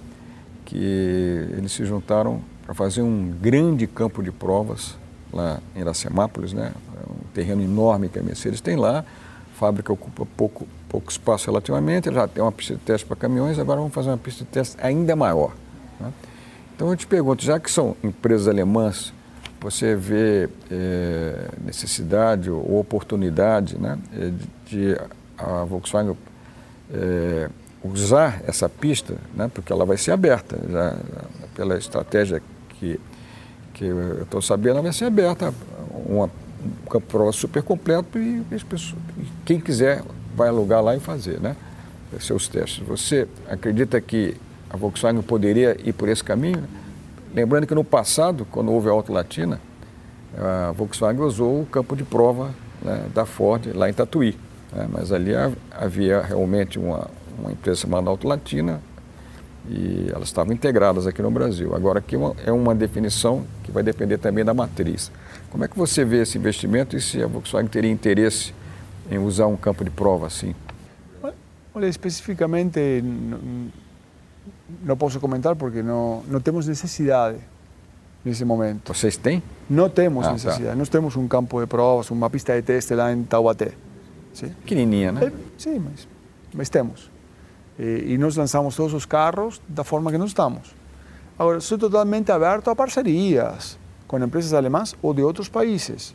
[0.69, 4.99] que eles se juntaram para fazer um grande campo de provas
[5.33, 6.73] lá em Iracemápolis, né?
[6.95, 8.99] É um terreno enorme que a Mercedes tem lá.
[8.99, 13.59] A fábrica ocupa pouco, pouco espaço relativamente, já tem uma pista de teste para caminhões,
[13.59, 15.55] agora vamos fazer uma pista de teste ainda maior.
[15.99, 16.13] Né?
[16.77, 19.15] Então eu te pergunto, já que são empresas alemãs,
[19.63, 24.33] você vê é, necessidade ou oportunidade né, eh,
[24.67, 24.97] de
[25.39, 26.15] a Volkswagen
[26.93, 27.49] é,
[27.93, 30.97] usar essa pista, né, porque ela vai ser aberta, já,
[31.55, 33.01] pela estratégia que,
[33.75, 35.53] que eu estou sabendo, ela vai ser aberta,
[36.07, 38.95] uma, um campo de prova super completo e, pessoas,
[39.45, 40.03] quem quiser
[40.37, 41.57] vai alugar lá e fazer, né?
[42.21, 42.87] Seus testes.
[42.87, 44.35] Você acredita que
[44.71, 46.65] a Volkswagen poderia ir por esse caminho?
[47.35, 49.61] Lembrando que no passado, quando houve a Auto Latina,
[50.37, 54.39] a Volkswagen usou o campo de prova né, da Ford lá em Tatuí.
[54.73, 55.33] Né, mas ali
[55.71, 58.81] havia realmente uma, uma empresa chamada Auto Latina
[59.69, 61.75] e elas estavam integradas aqui no Brasil.
[61.75, 65.11] Agora aqui é uma definição que vai depender também da matriz.
[65.51, 68.55] Como é que você vê esse investimento e se a Volkswagen teria interesse
[69.11, 70.55] em usar um campo de prova assim?
[71.75, 73.03] Olha, especificamente
[74.83, 77.39] não posso comentar porque não, não temos necessidade
[78.25, 78.93] nesse momento.
[78.93, 79.43] Vocês têm?
[79.69, 80.65] Não temos ah, necessidade.
[80.65, 80.75] Tá.
[80.75, 83.73] Nós temos um campo de provas, uma pista de teste lá em Taubaté.
[84.33, 84.49] Sim?
[84.63, 85.27] Pequenininha, né?
[85.27, 86.09] É, sim, mas,
[86.55, 87.11] mas temos.
[87.79, 90.75] E, e nós lançamos todos os carros da forma que nós estamos.
[91.39, 96.15] Agora, sou totalmente aberto a parcerias com empresas alemãs ou de outros países.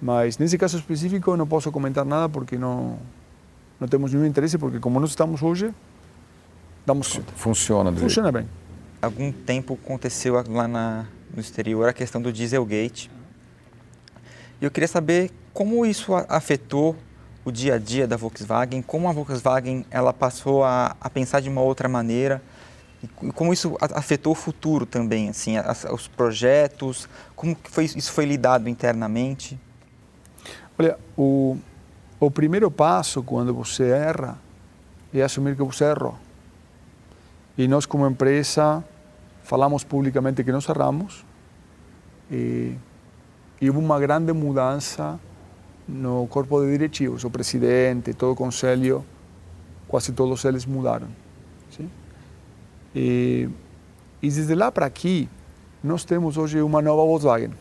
[0.00, 2.98] Mas nesse caso específico eu não posso comentar nada porque não,
[3.80, 5.74] não temos nenhum interesse, porque como nós estamos hoje,
[6.86, 7.32] damos conta.
[7.34, 7.92] Funciona.
[7.92, 8.46] Funciona bem.
[9.00, 13.10] Algum tempo aconteceu lá na, no exterior a questão do Dieselgate.
[14.60, 16.96] E eu queria saber como isso afetou
[17.44, 21.48] o dia a dia da Volkswagen, como a Volkswagen ela passou a, a pensar de
[21.48, 22.42] uma outra maneira
[23.02, 28.10] e como isso afetou o futuro também, assim, as, os projetos, como que foi, isso
[28.10, 29.60] foi lidado internamente?
[30.78, 31.58] Olha, o,
[32.18, 34.38] o primeiro passo quando você erra
[35.12, 36.16] é assumir que você errou.
[37.58, 38.82] E nós, como empresa,
[39.42, 41.24] falamos publicamente que nós erramos
[42.30, 42.74] e,
[43.60, 45.20] e houve uma grande mudança
[45.86, 49.04] no corpo de diretivos, o presidente, todo o conselho,
[49.86, 51.08] quase todos eles mudaram.
[51.70, 51.90] Sim?
[52.94, 53.48] E,
[54.22, 55.28] e desde lá para aqui,
[55.82, 57.52] nós temos hoje uma nova Volkswagen.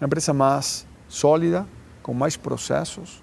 [0.00, 1.66] Uma empresa mais sólida,
[2.02, 3.22] com mais processos,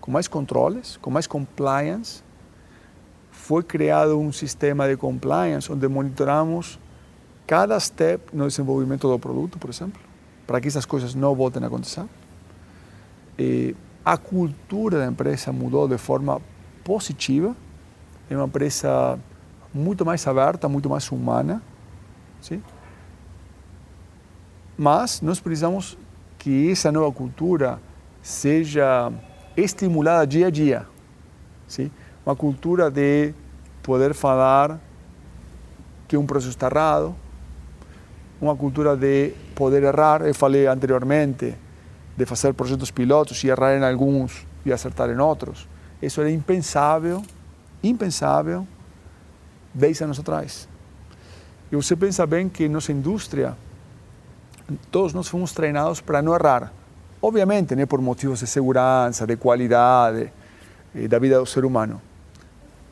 [0.00, 2.22] com mais controles, com mais compliance.
[3.30, 6.78] Foi criado um sistema de compliance onde monitoramos
[7.46, 10.00] cada step no desenvolvimento do produto, por exemplo,
[10.46, 12.04] para que essas coisas não voltem a acontecer.
[13.38, 16.40] E a cultura da empresa mudou de forma
[16.84, 17.54] positiva.
[18.30, 19.18] É uma empresa
[19.74, 21.60] muito mais aberta, muito mais humana.
[22.40, 22.62] Sim?
[24.78, 25.98] Mas nós precisamos
[26.38, 27.80] que essa nova cultura
[28.22, 29.12] seja
[29.56, 30.86] estimulada dia a dia.
[31.66, 31.90] Sim?
[32.24, 33.34] Uma cultura de
[33.82, 34.78] poder falar
[36.06, 37.14] que um processo está errado,
[38.40, 40.20] uma cultura de poder errar.
[40.20, 41.56] Eu falei anteriormente
[42.16, 45.66] de fazer projetos pilotos e errar em alguns e acertar em outros.
[46.00, 47.24] Isso era impensável,
[47.82, 48.66] impensável,
[49.74, 50.68] 10 anos atrás.
[51.72, 53.56] E você pensa bem que nossa indústria,
[54.90, 56.72] todos nós fomos treinados para não errar.
[57.20, 60.30] Obviamente, né, por motivos de segurança, de qualidade,
[60.94, 62.00] eh, da vida do ser humano.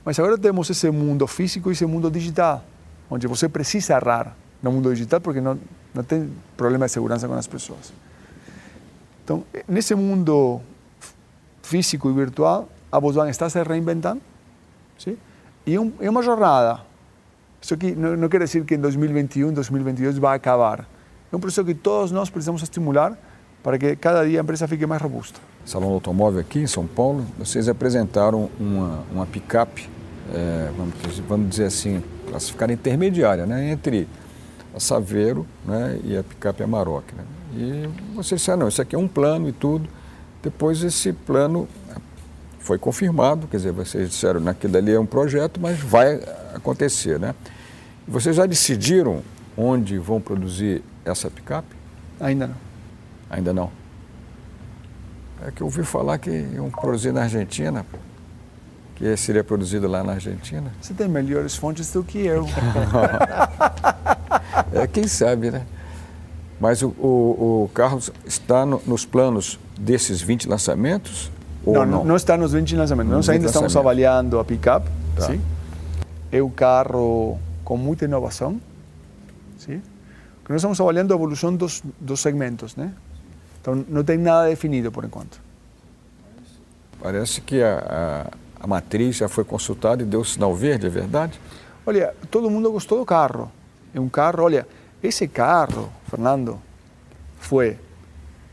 [0.05, 2.65] Mas agora temos esse mundo físico e esse mundo digital,
[3.09, 5.59] onde você precisa errar no mundo digital porque não,
[5.95, 7.93] não tem problema de segurança com as pessoas.
[9.25, 10.61] Então, nesse mundo
[11.63, 14.21] físico e virtual, a Volkswagen está se reinventando,
[14.99, 15.17] sim?
[15.67, 16.81] e um, é uma jornada.
[17.61, 20.87] Isso aqui não, não quer dizer que em 2021, 2022 vai acabar.
[21.33, 23.17] É um processo que todos nós precisamos estimular
[23.63, 25.41] para que cada dia a empresa fique mais robusta.
[25.65, 29.89] Salão do Automóvel aqui em São Paulo, vocês apresentaram uma, uma picape,
[30.35, 34.07] é, vamos, vamos dizer assim, classificada intermediária, né, entre
[34.75, 37.15] a Saveiro né, e a picape Amarok.
[37.15, 37.25] Né?
[37.55, 39.89] E vocês disseram, não, isso aqui é um plano e tudo.
[40.43, 41.69] Depois esse plano
[42.59, 46.21] foi confirmado, quer dizer, vocês disseram, naquilo dali é um projeto, mas vai
[46.55, 47.35] acontecer, né?
[48.09, 49.23] Vocês já decidiram
[49.57, 51.77] onde vão produzir essa picape?
[52.21, 52.57] Ainda não.
[53.31, 53.71] Ainda não?
[55.47, 57.85] É que eu ouvi falar que iam produzir na Argentina,
[59.05, 60.73] que seria produzido lá na Argentina.
[60.81, 62.47] Você tem melhores fontes do que eu.
[64.73, 65.67] é, quem sabe, né?
[66.59, 71.31] Mas o, o, o carro está no, nos planos desses 20 lançamentos?
[71.67, 73.13] Ou não, não, não está nos 20 lançamentos.
[73.13, 74.89] Nós ainda estamos avaliando a picape.
[75.15, 75.27] Tá.
[75.27, 75.43] Sim?
[76.33, 78.59] É um carro com muita inovação.
[79.59, 79.83] Sim?
[80.49, 82.75] Nós estamos avaliando a evolução dos, dos segmentos.
[82.75, 82.91] Né?
[83.61, 85.39] Então, não tem nada definido por enquanto.
[87.03, 91.39] Parece que a, a, a matriz já foi consultada e deu sinal verde, é verdade?
[91.85, 93.53] Olha, todo mundo gostou do carro.
[93.95, 94.67] É um carro, olha,
[95.03, 96.59] esse carro, Fernando,
[97.39, 97.77] foi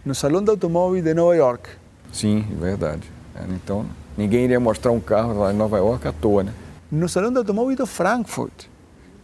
[0.03, 1.69] no Salão do Automóvel de Nova York.
[2.11, 3.09] Sim, é verdade.
[3.33, 3.85] É, então,
[4.17, 6.53] ninguém iria mostrar um carro lá em Nova York à toa, né?
[6.91, 8.65] No Salão do Automóvel de Frankfurt.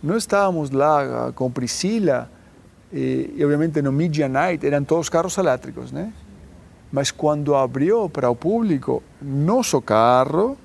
[0.01, 2.31] Nós estávamos lá com Priscila
[2.93, 6.13] e, e, obviamente no Media Night eram todos carros elétricos, né?
[6.89, 10.57] Mas quando abriu para o público, nosso carro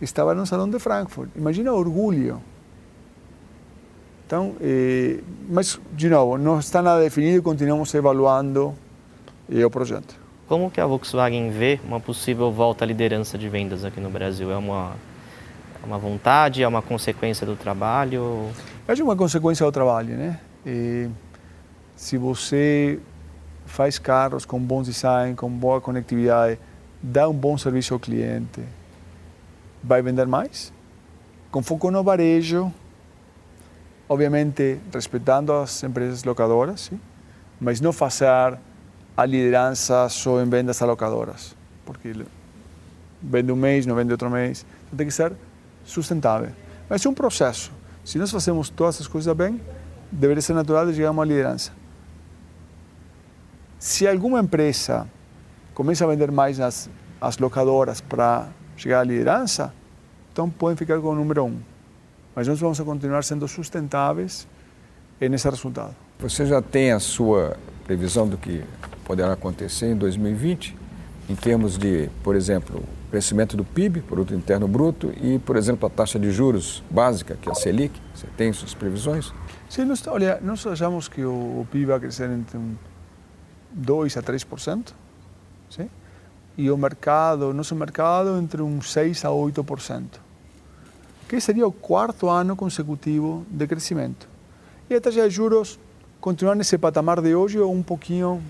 [0.00, 1.30] estava no Salão de Frankfurt.
[1.36, 2.40] Imagina o orgulho
[4.26, 8.74] Então, eh, mas, de novo, não está nada definido e continuamos evaluando
[9.50, 10.14] eh, o projeto.
[10.48, 14.50] Como que a Volkswagen vê uma possível volta à liderança de vendas aqui no Brasil?
[14.50, 14.92] É uma,
[15.82, 18.50] é uma vontade, é uma consequência do trabalho?
[18.88, 20.40] É uma consequência do trabalho, né?
[20.66, 21.08] E,
[21.96, 22.98] se você
[23.66, 26.58] faz carros com bom design, com boa conectividade,
[27.02, 28.60] dá um bom serviço ao cliente,
[29.84, 30.72] vai vender mais.
[31.50, 32.72] Com foco no varejo,
[34.08, 37.00] obviamente respeitando as empresas locadoras, sim?
[37.60, 38.58] mas não fazer
[39.16, 41.54] a liderança só em vendas a locadoras,
[41.84, 42.12] porque
[43.22, 44.66] vende um mês, não vende outro mês.
[44.86, 45.32] Então tem que ser
[45.84, 46.50] sustentável.
[46.88, 47.70] Mas é um processo.
[48.04, 49.60] Se nós fazemos todas as coisas bem,
[50.10, 51.72] deveria ser natural de chegar a uma liderança.
[53.78, 55.06] Se alguma empresa
[55.74, 59.72] começa a vender mais nas as locadoras para chegar à liderança,
[60.32, 61.58] então podem ficar com o número um.
[62.34, 64.46] Mas nós vamos continuar sendo sustentáveis
[65.20, 65.94] nesse resultado.
[66.18, 68.64] Você já tem a sua previsão do que
[69.04, 70.76] poderá acontecer em 2020,
[71.28, 75.90] em termos de, por exemplo, crescimento do PIB, Produto Interno Bruto, e, por exemplo, a
[75.90, 77.98] taxa de juros básica, que é a Selic?
[78.14, 79.32] Você tem suas previsões?
[79.68, 82.74] Sim, nós, olha, nós achamos que o, PIB vai crescer entre um
[83.72, 84.92] 2 a 3%,
[85.70, 85.88] sim?
[86.56, 90.04] E o mercado, nosso mercado, entre um 6 a 8%,
[91.28, 94.28] que seria o quarto ano consecutivo de crescimento.
[94.88, 95.78] E a taxa de juros
[96.20, 98.42] continuar nesse patamar de hoje ou um pouquinho,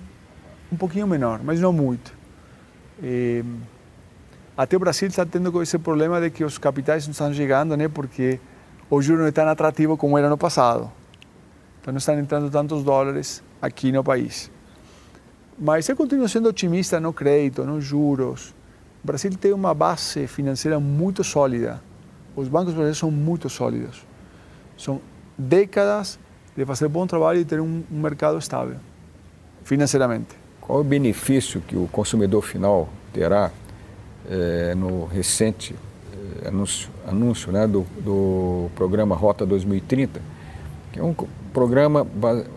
[0.70, 2.14] um pouquinho menor, mas não muito.
[3.02, 3.44] E,
[4.56, 7.88] até o Brasil está tendo esse problema de que os capitais não estão chegando, né,
[7.88, 8.38] porque
[8.88, 10.92] o juro não é tão atrativo como era no passado.
[11.80, 14.50] Então não estão entrando tantos dólares aqui no país.
[15.58, 18.54] Mas eu continuo sendo otimista no crédito, nos juros.
[19.02, 21.80] O Brasil tem uma base financeira muito sólida.
[22.34, 24.04] Os bancos brasileiros são muito sólidos.
[24.76, 25.00] São
[25.38, 26.18] décadas
[26.56, 28.76] de fazer bom trabalho e ter um, mercado estável,
[29.64, 30.34] financeiramente.
[30.60, 33.50] Qual o benefício que o consumidor final terá
[34.28, 35.74] é, no recente
[36.42, 40.20] é, anúncio, anúncio né, do, do programa Rota 2030,
[40.92, 41.14] que é um
[41.52, 42.06] programa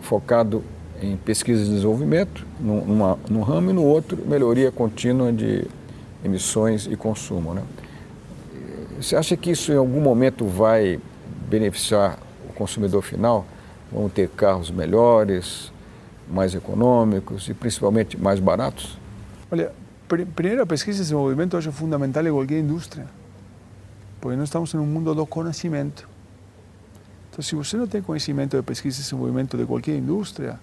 [0.00, 0.64] focado
[1.02, 5.64] em pesquisa e desenvolvimento, numa, num ramo e no outro, melhoria contínua de
[6.24, 7.54] emissões e consumo.
[7.54, 7.62] Né?
[9.00, 11.00] Você acha que isso em algum momento vai
[11.48, 12.18] beneficiar
[12.48, 13.46] o consumidor final?
[13.92, 15.72] Vão ter carros melhores,
[16.28, 18.98] mais econômicos e principalmente mais baratos?
[19.50, 19.72] Olha,
[20.08, 23.06] pr primeiro a pesquisa e desenvolvimento eu acho fundamental em qualquer indústria,
[24.20, 26.08] porque nós estamos em um mundo do conhecimento.
[27.30, 30.58] Então, se você não tem conhecimento de pesquisa e desenvolvimento de qualquer indústria,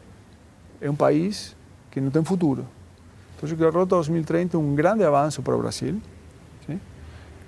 [0.85, 1.55] é um país
[1.91, 2.65] que não tem futuro.
[3.35, 6.01] Então, acho que a Rota 2030 é um grande avanço para o Brasil,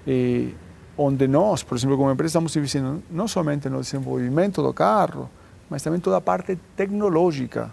[0.06, 0.56] e,
[0.98, 5.30] onde nós, por exemplo, como empresa, estamos investindo não somente no desenvolvimento do carro,
[5.70, 7.70] mas também toda a parte tecnológica.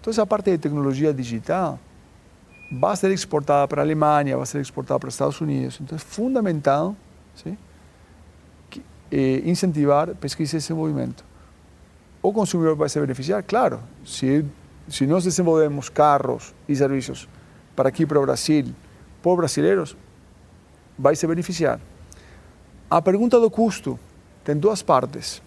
[0.00, 1.78] Toda essa parte de tecnologia digital
[2.70, 5.80] vai ser exportada para a Alemanha, vai ser exportada para os Estados Unidos.
[5.80, 6.96] Então, é fundamental
[7.34, 7.58] sim,
[8.70, 8.82] que,
[9.44, 11.24] incentivar pesquisa e desenvolvimento.
[12.22, 14.44] O consumidor vai se beneficiar, claro, se
[14.88, 17.28] se nós desenvolvemos carros e serviços
[17.74, 18.74] para aqui para o Brasil,
[19.22, 19.96] por brasileiros,
[20.98, 21.80] vai se beneficiar.
[22.90, 23.98] A pergunta do custo
[24.44, 25.42] tem duas partes.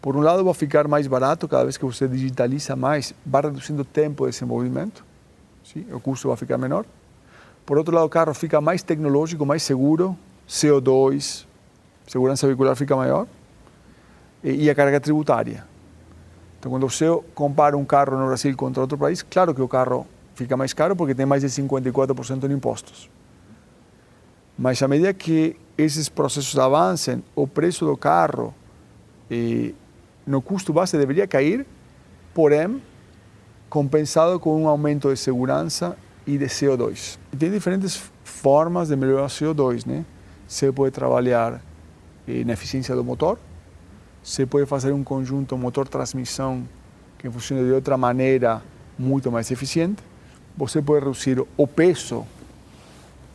[0.00, 3.82] Por um lado, vai ficar mais barato cada vez que você digitaliza mais, vai reduzindo
[3.82, 5.04] o tempo de desenvolvimento,
[5.92, 6.84] o custo vai ficar menor.
[7.64, 11.46] Por outro lado, o carro fica mais tecnológico, mais seguro, CO2,
[12.06, 13.26] segurança veicular fica maior,
[14.42, 15.64] e a carga tributária.
[16.62, 20.06] Então, quando você compara um carro no Brasil contra outro país, claro que o carro
[20.32, 23.10] fica mais caro porque tem mais de 54% de impostos.
[24.56, 28.54] Mas à medida que esses processos avancem, o preço do carro
[29.28, 29.74] e
[30.24, 31.66] no custo base deveria cair,
[32.32, 32.80] porém
[33.68, 37.18] compensado com um aumento de segurança e de CO2.
[37.32, 40.04] E tem diferentes formas de melhorar o CO2, né?
[40.46, 41.60] Você pode trabalhar
[42.28, 43.36] eh, na eficiência do motor,
[44.22, 46.66] você pode fazer um conjunto motor-transmissão
[47.18, 48.62] que funcione de outra maneira
[48.98, 50.02] muito mais eficiente.
[50.56, 52.24] Você pode reduzir o peso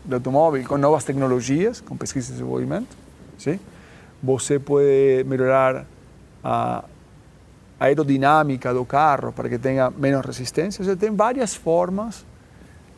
[0.05, 2.95] do automóvel com novas tecnologias, com pesquisa e desenvolvimento.
[3.37, 3.59] Sim?
[4.23, 5.85] Você pode melhorar
[6.43, 6.85] a
[7.79, 10.83] aerodinâmica do carro para que tenha menos resistência.
[10.83, 12.25] Você tem várias formas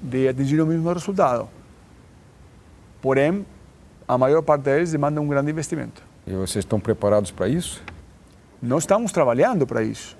[0.01, 1.49] de atingir o mesmo resultado.
[3.01, 3.45] Porém,
[4.07, 6.08] a maior parte deles demanda um grande investimento.
[6.29, 7.81] E vocês estão preparados para isso?
[8.61, 10.15] Nós estamos trabalhando para isso.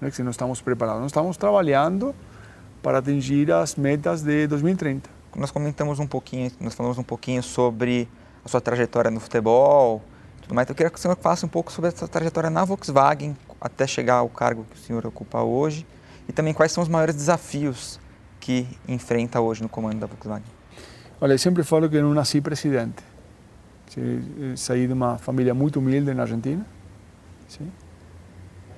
[0.00, 2.14] Não é que não estamos preparados, nós estamos trabalhando
[2.82, 5.10] para atingir as metas de 2030.
[5.36, 8.08] Nós comentamos um pouquinho, nós falamos um pouquinho sobre
[8.42, 10.02] a sua trajetória no futebol,
[10.40, 10.64] Tudo mais.
[10.64, 13.86] Então, eu queria que o senhor falasse um pouco sobre essa trajetória na Volkswagen até
[13.86, 15.86] chegar ao cargo que o senhor ocupa hoje
[16.26, 18.00] e também quais são os maiores desafios
[18.40, 20.48] que enfrenta hoje no comando da Volkswagen.
[21.20, 23.13] Olha, eu sempre falo que eu não nasci presidente.
[24.56, 26.64] Saí de uma família muito humilde na Argentina.
[27.48, 27.70] Sim?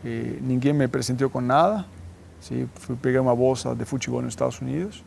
[0.04, 1.84] E ninguém me presenteou com nada.
[2.40, 2.68] Sim?
[2.74, 5.04] Fui pegar uma bolsa de futebol nos Estados Unidos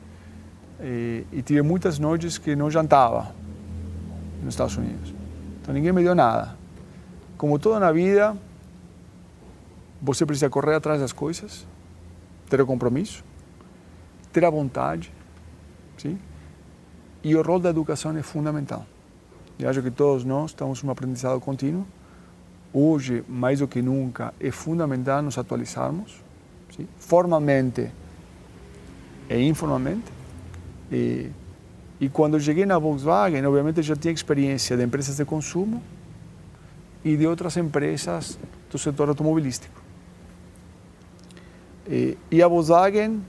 [0.79, 3.33] e, e tive muitas noites que não jantava
[4.43, 5.13] nos Estados Unidos.
[5.61, 6.57] Então ninguém me deu nada.
[7.37, 8.35] Como toda na vida,
[10.01, 11.67] você precisa correr atrás das coisas,
[12.49, 13.23] ter o compromisso,
[14.31, 15.11] ter a vontade,
[15.97, 16.17] sim?
[17.23, 18.85] E o rol da educação é fundamental.
[19.59, 21.85] Eu acho que todos nós estamos um aprendizado contínuo.
[22.71, 26.23] Hoje, mais do que nunca, é fundamental nos atualizarmos,
[26.73, 26.87] sim?
[26.97, 27.91] formalmente
[29.29, 30.05] e informalmente.
[30.89, 31.29] E,
[31.99, 35.83] e quando cheguei na Volkswagen, obviamente já tinha experiência de empresas de consumo
[37.03, 38.39] e de outras empresas
[38.71, 39.81] do setor automobilístico.
[41.85, 43.21] E, e a Volkswagen,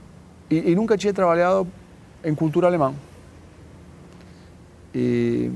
[0.49, 1.67] e, e, nunca tinha trabalhado
[2.23, 2.93] em cultura alemã.
[4.93, 5.51] E,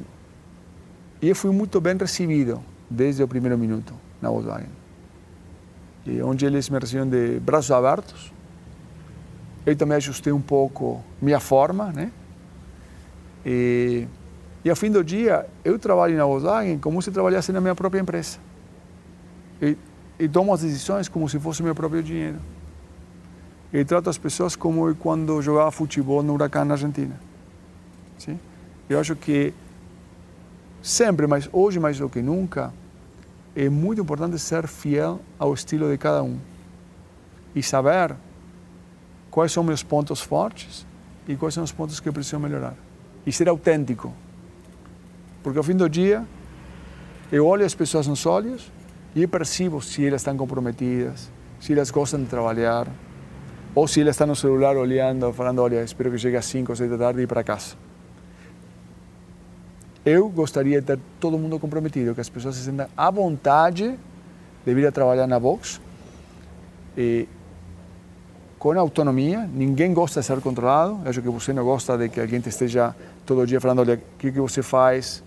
[1.26, 4.69] e eu fui muito bem recebido desde o primeiro minuto na Volkswagen.
[6.05, 8.32] E onde eles me receberam de braços abertos.
[9.65, 12.11] Eu também ajustei um pouco minha forma, né?
[13.43, 14.07] E,
[14.63, 17.99] e ao fim do dia, eu trabalho na Volkswagen como se trabalhasse na minha própria
[17.99, 18.38] empresa.
[19.59, 19.76] E,
[20.19, 22.38] e tomo as decisões como se fosse meu próprio dinheiro.
[23.73, 27.19] E trato as pessoas como quando jogava futebol no Huracan na Argentina.
[28.15, 28.39] Sim?
[28.88, 29.55] Eu acho que
[30.86, 32.71] sempre, mas hoje mais do que nunca,
[33.55, 36.38] é muito importante ser fiel ao estilo de cada um
[37.55, 38.15] e saber
[39.31, 40.86] quais são meus pontos fortes
[41.27, 42.75] e quais são os pontos que eu preciso melhorar
[43.25, 44.13] e ser autêntico.
[45.41, 46.23] Porque ao fim do dia,
[47.31, 48.71] eu olho as pessoas nos olhos
[49.15, 52.88] e percebo se elas estão comprometidas, se elas gostam de trabalhar,
[53.73, 56.75] ou se elas estão no celular olhando, falando: Olha, espero que chegue às 5 ou
[56.75, 57.84] 6 da tarde e ir para casa.
[60.06, 63.97] Eu gostaria de ter todo mundo comprometido, que as pessoas se sintam à vontade
[64.64, 65.82] de vir a trabalhar na Vox.
[66.95, 67.28] E,
[68.60, 70.99] com autonomia, ninguém gosta de ser controlado.
[71.03, 72.95] Eu acho que você não gosta de que alguém te esteja
[73.26, 75.24] todo dia falando, olha, o que, você faz,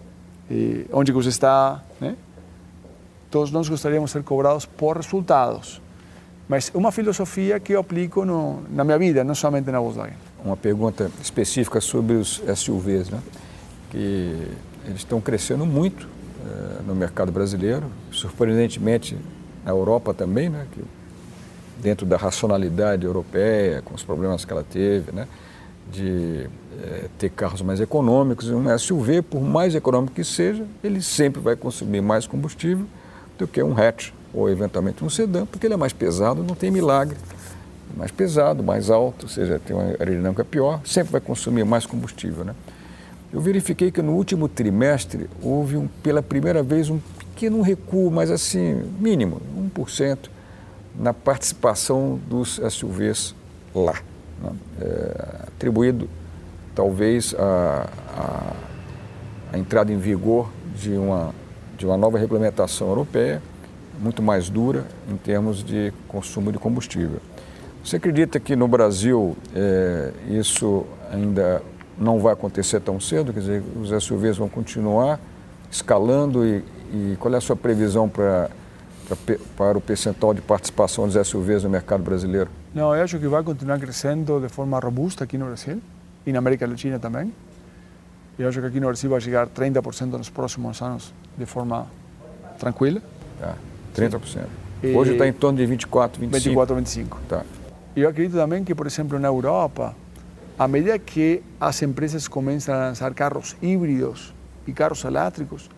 [0.93, 2.17] onde que você está, né?
[3.31, 5.83] Todos nós gostaríamos de ser cobrados por resultados.
[6.49, 10.17] Mas é uma filosofia que eu aplico no, na minha vida, não somente na Volkswagen.
[10.43, 13.21] Uma pergunta específica sobre os SUVs, né?
[13.91, 14.49] Que
[14.91, 16.09] eles estão crescendo muito
[16.45, 19.17] eh, no mercado brasileiro, surpreendentemente
[19.65, 20.67] na Europa também, né?
[20.73, 20.83] Que
[21.81, 25.29] dentro da racionalidade europeia, com os problemas que ela teve, né?
[25.91, 26.49] de
[26.83, 28.51] é, ter carros mais econômicos.
[28.51, 32.87] Um SUV, por mais econômico que seja, ele sempre vai consumir mais combustível
[33.39, 36.71] do que um hatch ou eventualmente um sedã, porque ele é mais pesado, não tem
[36.71, 37.17] milagre.
[37.97, 42.45] Mais pesado, mais alto, ou seja, tem uma aerodinâmica pior, sempre vai consumir mais combustível.
[42.45, 42.55] Né?
[43.33, 48.31] Eu verifiquei que no último trimestre houve um, pela primeira vez um pequeno recuo, mas
[48.31, 49.41] assim, mínimo,
[49.77, 50.31] 1%,
[50.99, 53.35] na participação dos SUVs
[53.75, 53.95] lá
[54.43, 54.51] né?
[54.81, 56.09] é, atribuído
[56.75, 58.53] talvez a, a,
[59.53, 61.35] a, entrada em vigor de uma,
[61.77, 63.43] de uma nova regulamentação europeia,
[64.01, 67.19] muito mais dura em termos de consumo de combustível.
[67.85, 71.61] Você acredita que no Brasil é, isso ainda
[72.01, 73.33] não vai acontecer tão cedo?
[73.33, 75.21] Quer dizer, os SUVs vão continuar
[75.71, 78.51] escalando e, e qual é a sua previsão para
[79.57, 82.51] para o percentual de participação dos SUVs no mercado brasileiro?
[82.75, 85.81] Não, eu acho que vai continuar crescendo de forma robusta aqui no Brasil
[86.27, 87.33] e na América Latina também.
[88.39, 91.87] Eu acho que aqui no Brasil vai chegar 30% nos próximos anos de forma
[92.59, 93.01] tranquila.
[93.41, 93.55] Tá,
[93.97, 94.21] 30%.
[94.81, 94.95] Sim.
[94.95, 96.45] Hoje está em torno de 24, 25.
[96.45, 97.21] 24, 25.
[97.29, 97.45] Tá.
[97.97, 99.97] E eu acredito também que, por exemplo, na Europa,
[100.59, 104.35] à medida que as empresas começam a lançar carros híbridos
[104.67, 105.71] e carros elétricos,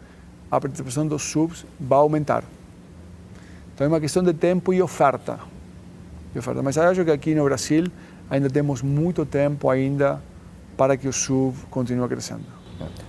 [0.51, 2.45] a participação dos subs vai aumentar.
[3.75, 5.39] Então é uma questão de tempo e oferta.
[6.35, 6.63] Oferta.
[6.63, 7.89] Mas acho que aqui no Brasil
[8.31, 10.21] ainda temos muito tempo ainda
[10.77, 12.45] para que o SUV continue crescendo.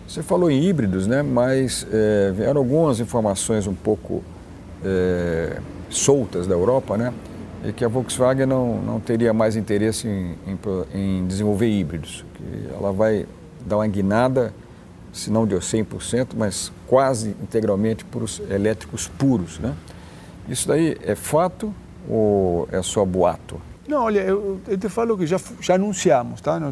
[0.05, 1.21] Você falou em híbridos, né?
[1.21, 4.21] mas é, vieram algumas informações um pouco
[4.83, 7.13] é, soltas da Europa, né?
[7.63, 12.25] E que a Volkswagen não, não teria mais interesse em, em, em desenvolver híbridos.
[12.33, 13.25] Que ela vai
[13.65, 14.53] dar uma guinada,
[15.13, 19.75] se não de 100%, mas quase integralmente para os elétricos puros, né?
[20.47, 21.73] Isso daí é fato
[22.09, 23.61] ou é só boato?
[23.87, 26.59] Não, olha, eu, eu te falo que já, já anunciamos, tá?
[26.59, 26.69] Não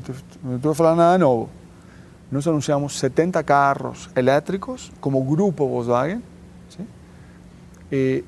[0.56, 1.50] estou falando nada novo.
[2.32, 6.22] Nós anunciamos 70 carros elétricos como grupo Volkswagen
[6.70, 6.88] Sim?
[7.92, 8.24] E,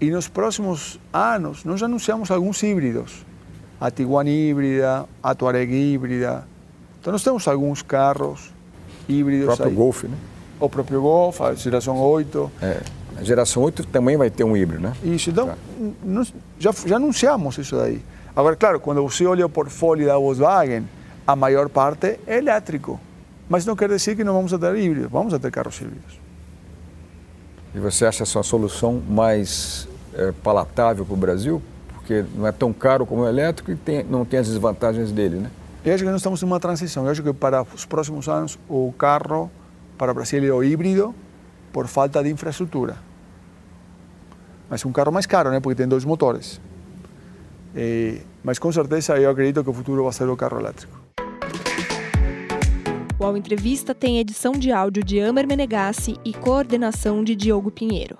[0.00, 3.24] e nos próximos anos, nós anunciamos alguns híbridos.
[3.78, 6.44] A Tiguan híbrida, a Tuareg híbrida.
[7.00, 8.52] Então, nós temos alguns carros
[9.08, 9.44] híbridos.
[9.44, 9.74] O próprio aí.
[9.74, 10.16] Golf, né?
[10.58, 12.52] O próprio Golf, a geração 8.
[12.62, 12.80] É,
[13.16, 14.94] a geração 8 também vai ter um híbrido, né?
[15.02, 15.54] Isso, então,
[16.02, 18.00] nós já, já anunciamos isso daí.
[18.34, 20.86] Agora, claro, quando você olha o portfólio da Volkswagen,
[21.26, 22.98] a maior parte é elétrico.
[23.48, 26.18] Mas não quer dizer que não vamos a ter híbridos, vamos a ter carros híbridos.
[27.74, 31.62] E você acha essa uma solução mais é, palatável para o Brasil?
[31.94, 35.36] Porque não é tão caro como o elétrico e tem, não tem as desvantagens dele,
[35.36, 35.50] né?
[35.84, 37.04] Eu acho que nós estamos em uma transição.
[37.04, 39.50] Eu acho que para os próximos anos o carro
[39.96, 41.14] para o Brasil é o híbrido
[41.72, 42.96] por falta de infraestrutura.
[44.68, 45.58] Mas é um carro mais caro, né?
[45.58, 46.60] Porque tem dois motores.
[47.74, 51.00] É, mas com certeza eu acredito que o futuro vai ser o carro elétrico.
[53.18, 58.16] O Ao Entrevista tem edição de áudio de Amer Menegassi e coordenação de Diogo Pinheiro.